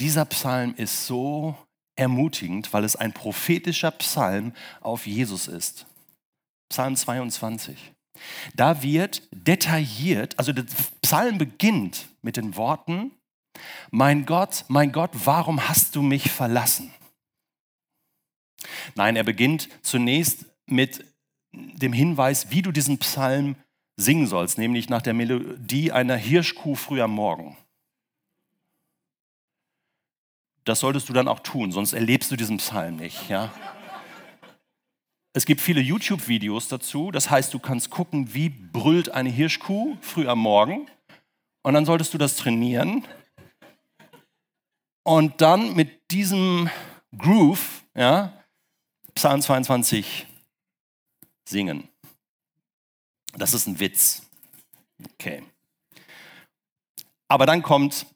Dieser 0.00 0.24
Psalm 0.24 0.74
ist 0.76 1.06
so 1.06 1.56
ermutigend, 1.96 2.72
weil 2.72 2.84
es 2.84 2.96
ein 2.96 3.12
prophetischer 3.12 3.90
Psalm 3.90 4.52
auf 4.80 5.06
Jesus 5.06 5.48
ist. 5.48 5.86
Psalm 6.70 6.96
22. 6.96 7.92
Da 8.54 8.82
wird 8.82 9.22
detailliert, 9.32 10.38
also 10.38 10.52
der 10.52 10.66
Psalm 11.02 11.38
beginnt 11.38 12.08
mit 12.22 12.36
den 12.36 12.56
Worten, 12.56 13.12
mein 13.90 14.26
Gott, 14.26 14.64
mein 14.68 14.92
Gott, 14.92 15.10
warum 15.24 15.68
hast 15.68 15.96
du 15.96 16.02
mich 16.02 16.30
verlassen? 16.30 16.92
Nein, 18.94 19.16
er 19.16 19.24
beginnt 19.24 19.68
zunächst 19.82 20.46
mit 20.66 21.04
dem 21.52 21.92
Hinweis, 21.92 22.50
wie 22.50 22.62
du 22.62 22.72
diesen 22.72 22.98
Psalm 22.98 23.56
singen 23.98 24.26
sollst, 24.26 24.58
nämlich 24.58 24.88
nach 24.88 25.02
der 25.02 25.12
Melodie 25.12 25.92
einer 25.92 26.16
Hirschkuh 26.16 26.76
früh 26.76 27.02
am 27.02 27.10
Morgen. 27.10 27.56
Das 30.64 30.80
solltest 30.80 31.08
du 31.08 31.12
dann 31.12 31.28
auch 31.28 31.40
tun, 31.40 31.72
sonst 31.72 31.92
erlebst 31.92 32.30
du 32.30 32.36
diesen 32.36 32.58
Psalm 32.58 32.96
nicht. 32.96 33.28
Ja? 33.28 33.52
Es 35.32 35.46
gibt 35.46 35.60
viele 35.60 35.80
YouTube-Videos 35.80 36.68
dazu. 36.68 37.10
Das 37.10 37.30
heißt, 37.30 37.52
du 37.52 37.58
kannst 37.58 37.90
gucken, 37.90 38.34
wie 38.34 38.48
brüllt 38.50 39.10
eine 39.10 39.30
Hirschkuh 39.30 39.96
früh 40.00 40.28
am 40.28 40.38
Morgen. 40.38 40.86
Und 41.62 41.74
dann 41.74 41.84
solltest 41.84 42.14
du 42.14 42.18
das 42.18 42.36
trainieren. 42.36 43.04
Und 45.04 45.40
dann 45.40 45.74
mit 45.74 46.10
diesem 46.10 46.70
Groove, 47.16 47.84
ja, 47.94 48.32
Psalm 49.14 49.40
22 49.40 50.26
singen. 51.48 51.88
Das 53.36 53.54
ist 53.54 53.66
ein 53.66 53.78
Witz. 53.78 54.22
Okay. 55.14 55.42
Aber 57.28 57.46
dann 57.46 57.62
kommt, 57.62 58.06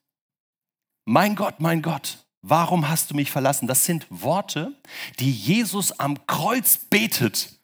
mein 1.05 1.37
Gott, 1.37 1.61
mein 1.61 1.83
Gott, 1.83 2.18
warum 2.40 2.88
hast 2.88 3.11
du 3.11 3.14
mich 3.14 3.31
verlassen? 3.31 3.68
Das 3.68 3.85
sind 3.85 4.07
Worte, 4.09 4.75
die 5.18 5.31
Jesus 5.31 5.92
am 5.92 6.27
Kreuz 6.27 6.79
betet. 6.79 7.59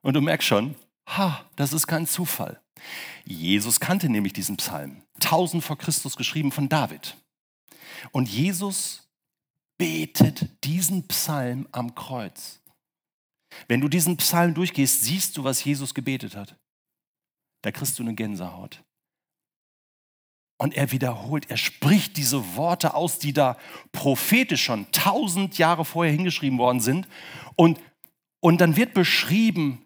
Und 0.00 0.14
du 0.14 0.20
merkst 0.20 0.48
schon, 0.48 0.74
ha, 1.06 1.44
das 1.56 1.72
ist 1.72 1.86
kein 1.86 2.06
Zufall. 2.06 2.60
Jesus 3.24 3.80
kannte 3.80 4.08
nämlich 4.08 4.32
diesen 4.32 4.56
Psalm, 4.56 5.02
1000 5.14 5.62
vor 5.62 5.78
Christus 5.78 6.16
geschrieben 6.16 6.52
von 6.52 6.68
David. 6.68 7.16
Und 8.12 8.28
Jesus 8.28 9.08
betet 9.78 10.64
diesen 10.64 11.06
Psalm 11.08 11.66
am 11.72 11.94
Kreuz. 11.94 12.60
Wenn 13.68 13.80
du 13.80 13.88
diesen 13.88 14.16
Psalm 14.16 14.52
durchgehst, 14.52 15.04
siehst 15.04 15.36
du, 15.36 15.44
was 15.44 15.64
Jesus 15.64 15.94
gebetet 15.94 16.34
hat 16.36 16.56
da 17.64 17.70
kriegst 17.70 17.98
du 17.98 18.02
eine 18.02 18.14
Gänsehaut. 18.14 18.82
Und 20.56 20.74
er 20.74 20.92
wiederholt, 20.92 21.50
er 21.50 21.56
spricht 21.56 22.16
diese 22.16 22.56
Worte 22.56 22.94
aus, 22.94 23.18
die 23.18 23.32
da 23.32 23.56
prophetisch 23.92 24.64
schon 24.64 24.90
tausend 24.92 25.58
Jahre 25.58 25.84
vorher 25.84 26.12
hingeschrieben 26.12 26.58
worden 26.58 26.80
sind. 26.80 27.08
Und, 27.56 27.80
und 28.40 28.60
dann 28.60 28.76
wird 28.76 28.94
beschrieben, 28.94 29.84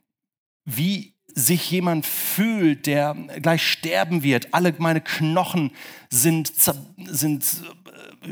wie 0.65 1.15
sich 1.27 1.71
jemand 1.71 2.05
fühlt, 2.05 2.87
der 2.87 3.15
gleich 3.15 3.67
sterben 3.67 4.23
wird. 4.23 4.53
Alle 4.53 4.75
meine 4.79 5.01
Knochen 5.01 5.71
sind, 6.11 6.53
sind 7.07 7.45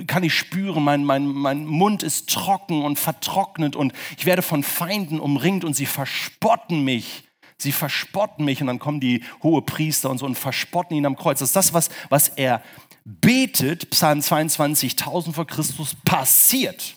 kann 0.06 0.24
ich 0.24 0.34
spüren, 0.34 0.82
mein, 0.82 1.04
mein, 1.04 1.26
mein 1.26 1.64
Mund 1.64 2.02
ist 2.02 2.28
trocken 2.28 2.84
und 2.84 2.98
vertrocknet 2.98 3.76
und 3.76 3.92
ich 4.18 4.26
werde 4.26 4.42
von 4.42 4.62
Feinden 4.62 5.20
umringt 5.20 5.64
und 5.64 5.74
sie 5.74 5.86
verspotten 5.86 6.84
mich. 6.84 7.25
Sie 7.58 7.72
verspotten 7.72 8.44
mich 8.44 8.60
und 8.60 8.66
dann 8.66 8.78
kommen 8.78 9.00
die 9.00 9.24
hohe 9.42 9.62
Priester 9.62 10.10
und 10.10 10.18
so 10.18 10.26
und 10.26 10.36
verspotten 10.36 10.96
ihn 10.96 11.06
am 11.06 11.16
Kreuz. 11.16 11.38
Das 11.38 11.50
ist 11.50 11.56
das, 11.56 11.72
was, 11.72 11.88
was 12.10 12.28
er 12.28 12.62
betet, 13.04 13.90
Psalm 13.90 14.20
22, 14.20 14.92
1000 14.92 15.34
vor 15.34 15.46
Christus, 15.46 15.94
passiert. 16.04 16.96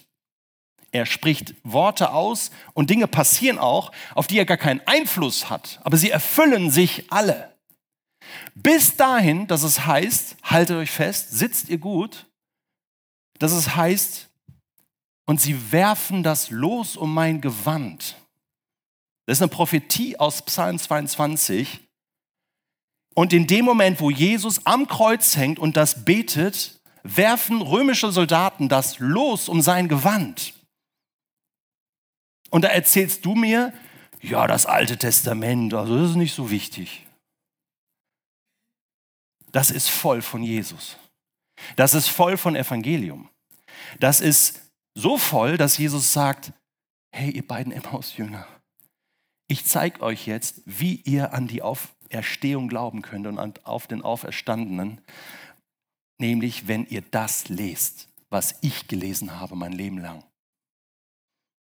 Er 0.91 1.06
spricht 1.06 1.54
Worte 1.63 2.12
aus 2.12 2.52
und 2.74 2.89
Dinge 2.89 3.08
passieren 3.08 3.60
auch, 3.60 3.91
auf 4.15 4.28
die 4.28 4.39
er 4.39 4.45
gar 4.45 4.58
keinen 4.58 4.82
Einfluss 4.86 5.50
hat, 5.50 5.80
aber 5.84 5.98
sie 5.98 6.10
erfüllen 6.10 6.72
sich 6.72 7.12
alle. 7.12 7.56
Bis 8.56 8.98
dahin, 8.98 9.48
dass 9.48 9.63
es 9.63 9.86
heißt, 9.86 10.38
haltet 10.43 10.78
euch 10.78 10.91
fest, 10.91 11.32
sitzt 11.32 11.69
ihr 11.69 11.78
gut, 11.78 12.26
dass 13.38 13.52
es 13.52 13.76
heißt, 13.76 14.30
und 15.26 15.39
sie 15.39 15.72
werfen 15.72 16.24
das 16.24 16.50
Los 16.50 16.98
um 16.98 17.13
mein 17.13 17.39
Gewand. 17.39 18.15
Das 19.30 19.38
ist 19.38 19.44
eine 19.44 19.50
Prophetie 19.50 20.18
aus 20.18 20.42
Psalm 20.42 20.80
22. 20.80 21.88
Und 23.13 23.32
in 23.32 23.46
dem 23.46 23.63
Moment, 23.63 24.02
wo 24.02 24.10
Jesus 24.10 24.65
am 24.65 24.88
Kreuz 24.88 25.38
hängt 25.38 25.60
und 25.60 25.78
das 25.78 26.04
betet, 26.04 26.82
werfen 27.04 27.62
römische 27.62 28.12
Soldaten 28.12 28.70
das 28.70 28.98
los 28.98 29.48
um 29.48 29.62
sein 29.62 29.88
Gewand. 29.88 30.56
Und 32.50 32.63
da 32.63 32.70
erzählst 32.70 33.24
du 33.24 33.36
mir, 33.36 33.72
ja, 34.20 34.48
das 34.48 34.65
Alte 34.65 34.98
Testament, 34.98 35.76
also 35.76 35.96
das 36.02 36.10
ist 36.10 36.15
nicht 36.15 36.34
so 36.34 36.50
wichtig. 36.50 37.06
Das 39.52 39.70
ist 39.70 39.92
voll 39.92 40.24
von 40.24 40.42
Jesus. 40.42 40.98
Das 41.76 41.94
ist 41.94 42.08
voll 42.08 42.36
von 42.36 42.56
Evangelium. 42.56 43.30
Das 44.00 44.22
ist 44.22 44.60
so 44.96 45.20
voll, 45.20 45.56
dass 45.56 45.78
Jesus 45.78 46.13
sagt, 46.13 46.52
hey, 47.12 47.30
ihr 47.30 47.48
beiden 47.48 47.72
Emmaus-Jünger, 47.72 48.48
ich 49.49 49.65
zeige 49.65 50.01
euch 50.01 50.27
jetzt, 50.27 50.62
wie 50.65 50.95
ihr 51.01 51.33
an 51.33 51.47
die 51.47 51.63
Auferstehung 51.63 52.69
glauben 52.69 53.01
könnt 53.01 53.25
und 53.25 53.65
auf 53.65 53.88
den 53.88 54.03
Auferstandenen, 54.03 55.01
nämlich 56.19 56.67
wenn 56.67 56.85
ihr 56.85 57.01
das 57.01 57.49
lest, 57.49 58.07
was 58.29 58.55
ich 58.62 58.88
gelesen 58.88 59.39
habe 59.39 59.55
mein 59.55 59.73
Leben 59.73 59.97
lang. 59.97 60.23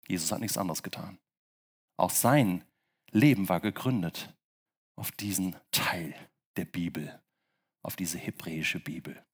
Jesus 0.06 0.30
hat 0.30 0.40
nichts 0.40 0.58
anderes 0.58 0.82
getan. 0.82 1.18
Auch 1.96 2.10
sein 2.10 2.62
Leben 3.10 3.48
war 3.48 3.60
gegründet 3.60 4.34
auf 4.96 5.10
diesen 5.12 5.56
Teil 5.70 6.14
der 6.56 6.66
Bibel, 6.66 7.18
auf 7.82 7.96
diese 7.96 8.18
hebräische 8.18 8.80
Bibel. 8.80 9.24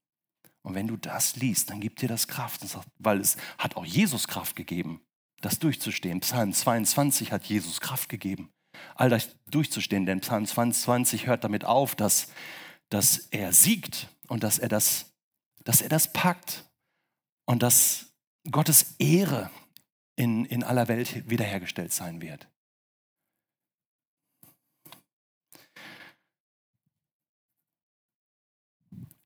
Und 0.62 0.74
wenn 0.74 0.86
du 0.86 0.96
das 0.96 1.34
liest, 1.36 1.70
dann 1.70 1.80
gibt 1.80 2.00
dir 2.02 2.08
das 2.08 2.28
Kraft, 2.28 2.64
weil 2.98 3.20
es 3.20 3.36
hat 3.58 3.76
auch 3.76 3.84
Jesus 3.84 4.28
Kraft 4.28 4.54
gegeben 4.54 5.04
das 5.44 5.58
durchzustehen. 5.58 6.20
Psalm 6.20 6.52
22 6.52 7.32
hat 7.32 7.44
Jesus 7.44 7.80
Kraft 7.80 8.08
gegeben, 8.08 8.50
all 8.94 9.10
das 9.10 9.36
durchzustehen, 9.50 10.06
denn 10.06 10.20
Psalm 10.20 10.46
22 10.46 11.26
hört 11.26 11.44
damit 11.44 11.64
auf, 11.64 11.94
dass, 11.94 12.28
dass 12.88 13.28
er 13.30 13.52
siegt 13.52 14.08
und 14.28 14.42
dass 14.42 14.58
er, 14.58 14.68
das, 14.68 15.12
dass 15.64 15.82
er 15.82 15.88
das 15.88 16.12
packt 16.12 16.64
und 17.46 17.62
dass 17.62 18.12
Gottes 18.50 18.94
Ehre 18.98 19.50
in, 20.16 20.44
in 20.44 20.62
aller 20.62 20.88
Welt 20.88 21.28
wiederhergestellt 21.28 21.92
sein 21.92 22.20
wird. 22.20 22.48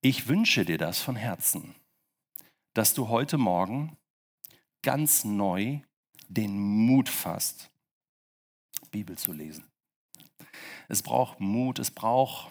Ich 0.00 0.28
wünsche 0.28 0.64
dir 0.64 0.78
das 0.78 1.00
von 1.00 1.16
Herzen, 1.16 1.74
dass 2.74 2.94
du 2.94 3.08
heute 3.08 3.36
Morgen 3.36 3.96
ganz 4.82 5.24
neu 5.24 5.80
den 6.28 6.58
Mut 6.58 7.08
fasst, 7.08 7.70
Bibel 8.90 9.16
zu 9.18 9.32
lesen. 9.32 9.64
Es 10.88 11.02
braucht 11.02 11.40
Mut, 11.40 11.78
es 11.78 11.90
braucht, 11.90 12.50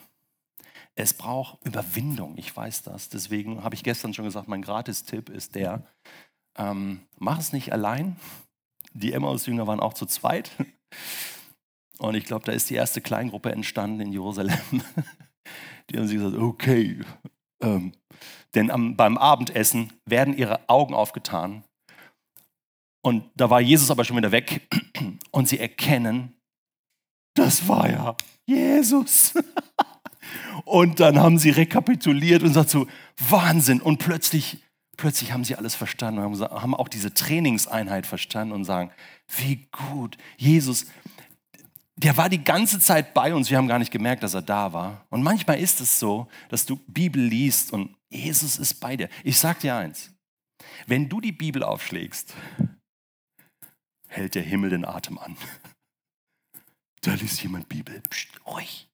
es 0.94 1.14
braucht 1.14 1.64
Überwindung, 1.64 2.36
ich 2.36 2.54
weiß 2.54 2.82
das. 2.82 3.08
Deswegen 3.08 3.64
habe 3.64 3.74
ich 3.74 3.82
gestern 3.82 4.14
schon 4.14 4.24
gesagt, 4.24 4.48
mein 4.48 4.62
Gratistipp 4.62 5.28
ist 5.30 5.54
der, 5.54 5.84
ähm, 6.56 7.00
mach 7.16 7.38
es 7.38 7.52
nicht 7.52 7.72
allein. 7.72 8.16
Die 8.92 9.12
Emmaus-Jünger 9.12 9.66
waren 9.66 9.80
auch 9.80 9.94
zu 9.94 10.06
zweit. 10.06 10.50
Und 11.98 12.14
ich 12.14 12.24
glaube, 12.24 12.44
da 12.44 12.52
ist 12.52 12.70
die 12.70 12.74
erste 12.74 13.00
Kleingruppe 13.00 13.52
entstanden 13.52 14.00
in 14.00 14.12
Jerusalem. 14.12 14.58
Die 15.90 15.96
haben 15.96 16.06
sie 16.06 16.16
gesagt, 16.16 16.36
okay. 16.36 17.00
Ähm, 17.60 17.92
denn 18.54 18.70
am, 18.70 18.96
beim 18.96 19.18
Abendessen 19.18 19.92
werden 20.04 20.36
ihre 20.36 20.68
Augen 20.68 20.94
aufgetan. 20.94 21.64
Und 23.02 23.24
da 23.36 23.48
war 23.48 23.60
Jesus 23.60 23.90
aber 23.90 24.04
schon 24.04 24.16
wieder 24.16 24.32
weg. 24.32 24.68
Und 25.30 25.48
sie 25.48 25.58
erkennen, 25.58 26.34
das 27.34 27.68
war 27.68 27.88
ja 27.88 28.16
Jesus. 28.46 29.34
Und 30.64 31.00
dann 31.00 31.18
haben 31.18 31.38
sie 31.38 31.50
rekapituliert 31.50 32.42
und 32.42 32.52
sagt 32.52 32.68
so, 32.68 32.86
Wahnsinn. 33.16 33.80
Und 33.80 33.98
plötzlich, 33.98 34.62
plötzlich 34.96 35.32
haben 35.32 35.44
sie 35.44 35.56
alles 35.56 35.74
verstanden 35.74 36.22
und 36.22 36.38
haben 36.40 36.74
auch 36.74 36.88
diese 36.88 37.14
Trainingseinheit 37.14 38.06
verstanden 38.06 38.52
und 38.52 38.64
sagen, 38.64 38.90
wie 39.38 39.68
gut, 39.72 40.18
Jesus, 40.36 40.86
der 41.96 42.16
war 42.16 42.28
die 42.28 42.44
ganze 42.44 42.78
Zeit 42.78 43.14
bei 43.14 43.34
uns. 43.34 43.50
Wir 43.50 43.56
haben 43.56 43.68
gar 43.68 43.78
nicht 43.78 43.90
gemerkt, 43.90 44.22
dass 44.22 44.34
er 44.34 44.42
da 44.42 44.72
war. 44.72 45.06
Und 45.10 45.22
manchmal 45.22 45.58
ist 45.58 45.80
es 45.80 45.98
so, 45.98 46.28
dass 46.48 46.66
du 46.66 46.76
Bibel 46.86 47.22
liest 47.22 47.72
und 47.72 47.96
Jesus 48.10 48.58
ist 48.58 48.74
bei 48.74 48.96
dir. 48.96 49.08
Ich 49.24 49.38
sag 49.38 49.60
dir 49.60 49.76
eins: 49.76 50.10
Wenn 50.86 51.08
du 51.08 51.20
die 51.20 51.32
Bibel 51.32 51.62
aufschlägst, 51.62 52.34
hält 54.08 54.34
der 54.34 54.42
Himmel 54.42 54.70
den 54.70 54.84
Atem 54.84 55.18
an. 55.18 55.36
Da 57.02 57.14
liest 57.14 57.40
jemand 57.44 57.68
Bibel. 57.68 58.02
Psst, 58.10 58.44
ruhig. 58.44 58.88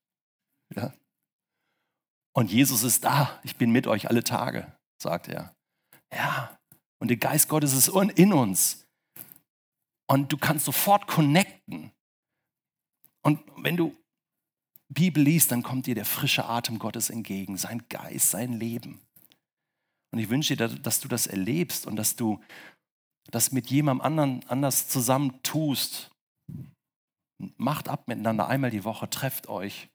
Ja? 0.77 0.93
Und 2.35 2.53
Jesus 2.53 2.83
ist 2.83 3.03
da. 3.03 3.41
Ich 3.45 3.57
bin 3.57 3.71
mit 3.71 3.87
euch 3.87 4.11
alle 4.11 4.23
Tage, 4.23 4.71
sagt 4.99 5.27
er. 5.27 5.57
Ja. 6.13 6.55
Und 6.99 7.09
der 7.09 7.17
Geist 7.17 7.49
Gottes 7.49 7.73
ist 7.73 7.89
in 7.89 8.33
uns. 8.35 8.87
Und 10.07 10.33
du 10.33 10.37
kannst 10.37 10.67
sofort 10.67 11.07
connecten. 11.07 11.93
Und 13.23 13.41
wenn 13.57 13.77
du 13.77 13.97
Bibel 14.89 15.23
liest, 15.23 15.51
dann 15.51 15.63
kommt 15.63 15.87
dir 15.87 15.95
der 15.95 16.05
frische 16.05 16.45
Atem 16.45 16.79
Gottes 16.79 17.11
entgegen, 17.11 17.57
sein 17.57 17.85
Geist, 17.89 18.31
sein 18.31 18.53
Leben. 18.53 19.01
Und 20.13 20.19
ich 20.19 20.29
wünsche 20.29 20.57
dir, 20.57 20.69
dass 20.69 21.01
du 21.01 21.09
das 21.09 21.27
erlebst 21.27 21.87
und 21.87 21.97
dass 21.97 22.17
du 22.17 22.41
das 23.31 23.53
mit 23.53 23.71
jemandem 23.71 24.05
anderen 24.05 24.45
anders 24.49 24.89
zusammen 24.89 25.43
tust. 25.43 26.11
Macht 27.57 27.89
ab 27.89 28.09
miteinander 28.09 28.49
einmal 28.49 28.71
die 28.71 28.85
Woche, 28.85 29.09
trefft 29.11 29.49
euch, 29.49 29.89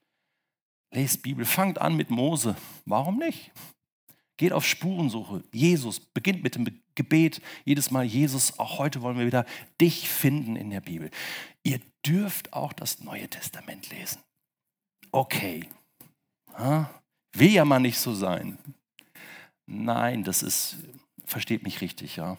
lest 0.92 1.22
Bibel, 1.22 1.44
fangt 1.44 1.80
an 1.80 1.96
mit 1.96 2.10
Mose. 2.10 2.56
Warum 2.84 3.18
nicht? 3.18 3.50
Geht 4.36 4.52
auf 4.52 4.66
Spurensuche. 4.66 5.44
Jesus 5.52 6.00
beginnt 6.00 6.42
mit 6.42 6.54
dem 6.54 6.66
Gebet. 6.94 7.42
Jedes 7.64 7.90
Mal, 7.90 8.04
Jesus, 8.04 8.58
auch 8.58 8.78
heute 8.78 9.02
wollen 9.02 9.18
wir 9.18 9.26
wieder 9.26 9.44
dich 9.80 10.08
finden 10.08 10.56
in 10.56 10.70
der 10.70 10.80
Bibel. 10.80 11.10
Ihr 11.62 11.80
dürft 12.06 12.52
auch 12.52 12.72
das 12.72 13.00
Neue 13.00 13.28
Testament 13.28 13.90
lesen. 13.90 14.22
Okay. 15.12 15.68
Will 17.34 17.50
ja 17.50 17.64
mal 17.64 17.80
nicht 17.80 17.98
so 17.98 18.14
sein. 18.14 18.58
Nein, 19.66 20.24
das 20.24 20.42
ist, 20.42 20.76
versteht 21.24 21.62
mich 21.62 21.80
richtig, 21.80 22.16
ja. 22.16 22.38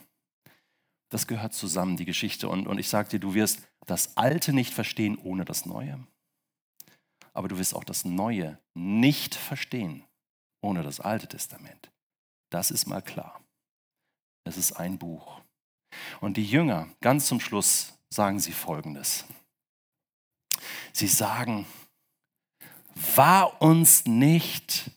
Das 1.11 1.27
gehört 1.27 1.53
zusammen, 1.53 1.97
die 1.97 2.05
Geschichte. 2.05 2.47
Und, 2.47 2.67
und 2.67 2.79
ich 2.79 2.87
sage 2.89 3.09
dir, 3.09 3.19
du 3.19 3.33
wirst 3.33 3.67
das 3.85 4.15
Alte 4.15 4.53
nicht 4.53 4.73
verstehen 4.73 5.17
ohne 5.17 5.45
das 5.45 5.65
Neue. 5.65 5.99
Aber 7.33 7.49
du 7.49 7.57
wirst 7.57 7.75
auch 7.75 7.83
das 7.83 8.05
Neue 8.05 8.57
nicht 8.73 9.35
verstehen 9.35 10.03
ohne 10.61 10.83
das 10.83 10.99
Alte 10.99 11.27
Testament. 11.27 11.91
Das 12.49 12.71
ist 12.71 12.87
mal 12.87 13.01
klar. 13.01 13.43
Es 14.45 14.57
ist 14.57 14.73
ein 14.73 14.97
Buch. 14.97 15.41
Und 16.21 16.37
die 16.37 16.45
Jünger, 16.45 16.87
ganz 17.01 17.27
zum 17.27 17.41
Schluss, 17.41 17.93
sagen 18.09 18.39
sie 18.39 18.53
Folgendes. 18.53 19.25
Sie 20.93 21.07
sagen, 21.07 21.65
war 23.15 23.61
uns 23.61 24.05
nicht 24.05 24.91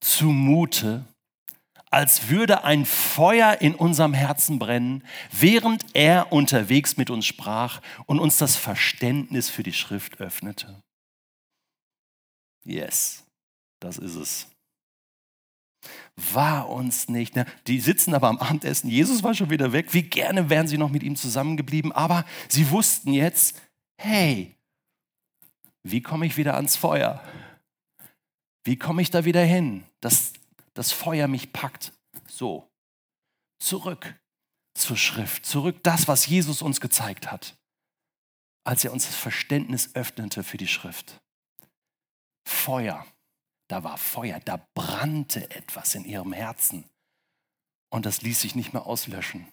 zumute, 0.00 1.04
als 1.90 2.28
würde 2.28 2.64
ein 2.64 2.86
Feuer 2.86 3.60
in 3.60 3.74
unserem 3.74 4.14
Herzen 4.14 4.58
brennen, 4.58 5.04
während 5.32 5.84
er 5.94 6.32
unterwegs 6.32 6.96
mit 6.96 7.10
uns 7.10 7.26
sprach 7.26 7.82
und 8.06 8.20
uns 8.20 8.38
das 8.38 8.56
Verständnis 8.56 9.50
für 9.50 9.64
die 9.64 9.72
Schrift 9.72 10.20
öffnete. 10.20 10.80
Yes, 12.64 13.24
das 13.80 13.98
ist 13.98 14.14
es. 14.14 14.46
War 16.16 16.68
uns 16.68 17.08
nicht. 17.08 17.34
Ne? 17.34 17.46
Die 17.66 17.80
sitzen 17.80 18.14
aber 18.14 18.28
am 18.28 18.38
Abendessen. 18.38 18.90
Jesus 18.90 19.22
war 19.22 19.34
schon 19.34 19.50
wieder 19.50 19.72
weg. 19.72 19.92
Wie 19.94 20.02
gerne 20.02 20.50
wären 20.50 20.68
sie 20.68 20.78
noch 20.78 20.90
mit 20.90 21.02
ihm 21.02 21.16
zusammengeblieben. 21.16 21.90
Aber 21.90 22.24
sie 22.48 22.70
wussten 22.70 23.12
jetzt, 23.12 23.60
hey, 23.96 24.54
wie 25.82 26.02
komme 26.02 26.26
ich 26.26 26.36
wieder 26.36 26.54
ans 26.54 26.76
Feuer? 26.76 27.22
Wie 28.64 28.76
komme 28.76 29.00
ich 29.00 29.10
da 29.10 29.24
wieder 29.24 29.42
hin, 29.42 29.84
dass 30.00 30.34
das 30.74 30.92
Feuer 30.92 31.28
mich 31.28 31.52
packt? 31.52 31.92
So, 32.26 32.70
zurück 33.60 34.18
zur 34.74 34.96
Schrift, 34.96 35.44
zurück 35.44 35.82
das, 35.82 36.08
was 36.08 36.26
Jesus 36.26 36.62
uns 36.62 36.80
gezeigt 36.80 37.30
hat, 37.30 37.56
als 38.64 38.84
er 38.84 38.92
uns 38.92 39.06
das 39.06 39.16
Verständnis 39.16 39.94
öffnete 39.94 40.42
für 40.42 40.56
die 40.56 40.68
Schrift. 40.68 41.20
Feuer, 42.46 43.06
da 43.68 43.84
war 43.84 43.98
Feuer, 43.98 44.40
da 44.40 44.66
brannte 44.74 45.50
etwas 45.50 45.94
in 45.94 46.04
ihrem 46.04 46.32
Herzen 46.32 46.88
und 47.92 48.06
das 48.06 48.22
ließ 48.22 48.40
sich 48.40 48.54
nicht 48.54 48.72
mehr 48.72 48.86
auslöschen. 48.86 49.52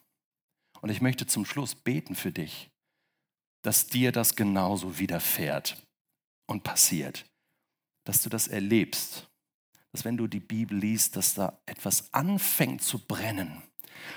Und 0.81 0.89
ich 0.89 1.01
möchte 1.01 1.25
zum 1.25 1.45
Schluss 1.45 1.75
beten 1.75 2.15
für 2.15 2.31
dich, 2.31 2.69
dass 3.63 3.87
dir 3.87 4.11
das 4.11 4.35
genauso 4.35 4.99
widerfährt 4.99 5.83
und 6.47 6.63
passiert, 6.63 7.25
dass 8.05 8.21
du 8.21 8.29
das 8.29 8.47
erlebst, 8.47 9.27
dass 9.97 10.05
wenn 10.05 10.17
du 10.17 10.27
die 10.27 10.39
Bibel 10.39 10.77
liest, 10.77 11.15
dass 11.15 11.33
da 11.33 11.59
etwas 11.65 12.13
anfängt 12.13 12.83
zu 12.83 12.99
brennen. 12.99 13.63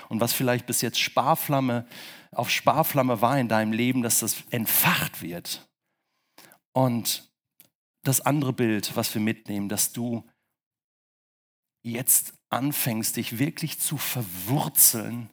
Und 0.09 0.21
was 0.21 0.31
vielleicht 0.31 0.67
bis 0.67 0.81
jetzt 0.81 0.99
Sparflamme 0.99 1.87
auf 2.31 2.51
Sparflamme 2.51 3.19
war 3.21 3.39
in 3.39 3.47
deinem 3.47 3.73
Leben, 3.73 4.03
dass 4.03 4.19
das 4.19 4.43
entfacht 4.51 5.23
wird. 5.23 5.67
Und 6.71 7.27
das 8.03 8.21
andere 8.21 8.53
Bild, 8.53 8.95
was 8.95 9.11
wir 9.15 9.21
mitnehmen, 9.21 9.69
dass 9.69 9.91
du 9.91 10.23
jetzt 11.83 12.35
anfängst, 12.51 13.15
dich 13.15 13.39
wirklich 13.39 13.79
zu 13.79 13.97
verwurzeln 13.97 15.31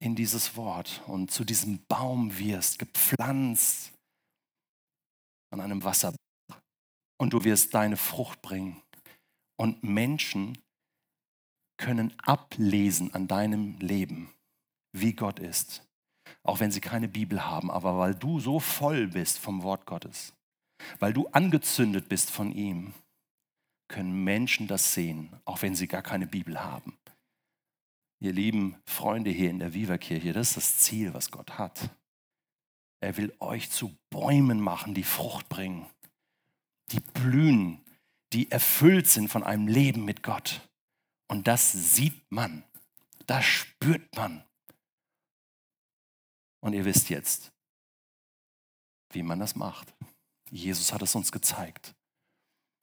in 0.00 0.16
dieses 0.16 0.56
Wort 0.56 1.00
und 1.06 1.30
zu 1.30 1.44
diesem 1.44 1.84
Baum 1.86 2.36
wirst, 2.38 2.80
gepflanzt 2.80 3.92
an 5.52 5.60
einem 5.60 5.84
Wasser 5.84 6.12
und 7.18 7.32
du 7.32 7.44
wirst 7.44 7.74
deine 7.74 7.96
Frucht 7.96 8.40
bringen. 8.40 8.80
Und 9.56 9.82
Menschen 9.82 10.56
können 11.76 12.14
ablesen 12.18 13.12
an 13.14 13.28
deinem 13.28 13.76
Leben, 13.78 14.32
wie 14.92 15.12
Gott 15.12 15.38
ist. 15.38 15.84
Auch 16.42 16.60
wenn 16.60 16.70
sie 16.70 16.80
keine 16.80 17.08
Bibel 17.08 17.44
haben, 17.44 17.70
aber 17.70 17.98
weil 17.98 18.14
du 18.14 18.40
so 18.40 18.60
voll 18.60 19.08
bist 19.08 19.38
vom 19.38 19.62
Wort 19.62 19.86
Gottes, 19.86 20.34
weil 20.98 21.12
du 21.12 21.26
angezündet 21.28 22.08
bist 22.08 22.30
von 22.30 22.52
ihm, 22.52 22.94
können 23.88 24.24
Menschen 24.24 24.66
das 24.66 24.92
sehen, 24.92 25.30
auch 25.44 25.62
wenn 25.62 25.74
sie 25.74 25.88
gar 25.88 26.02
keine 26.02 26.26
Bibel 26.26 26.62
haben. 26.62 26.98
Ihr 28.20 28.32
lieben 28.32 28.76
Freunde 28.84 29.30
hier 29.30 29.50
in 29.50 29.58
der 29.58 29.74
Viva-Kirche, 29.74 30.32
das 30.32 30.48
ist 30.48 30.56
das 30.56 30.78
Ziel, 30.78 31.14
was 31.14 31.30
Gott 31.30 31.58
hat. 31.58 31.90
Er 33.00 33.16
will 33.16 33.32
euch 33.38 33.70
zu 33.70 33.96
Bäumen 34.10 34.60
machen, 34.60 34.92
die 34.92 35.04
Frucht 35.04 35.48
bringen, 35.48 35.86
die 36.90 37.00
blühen, 37.00 37.84
die 38.32 38.50
erfüllt 38.50 39.06
sind 39.06 39.28
von 39.28 39.42
einem 39.42 39.68
Leben 39.68 40.04
mit 40.04 40.22
Gott. 40.22 40.68
Und 41.28 41.46
das 41.46 41.72
sieht 41.72 42.30
man, 42.30 42.64
das 43.26 43.44
spürt 43.44 44.14
man. 44.16 44.44
Und 46.60 46.72
ihr 46.72 46.84
wisst 46.84 47.10
jetzt, 47.10 47.52
wie 49.10 49.22
man 49.22 49.38
das 49.38 49.54
macht. 49.54 49.94
Jesus 50.50 50.92
hat 50.92 51.02
es 51.02 51.14
uns 51.14 51.30
gezeigt. 51.30 51.94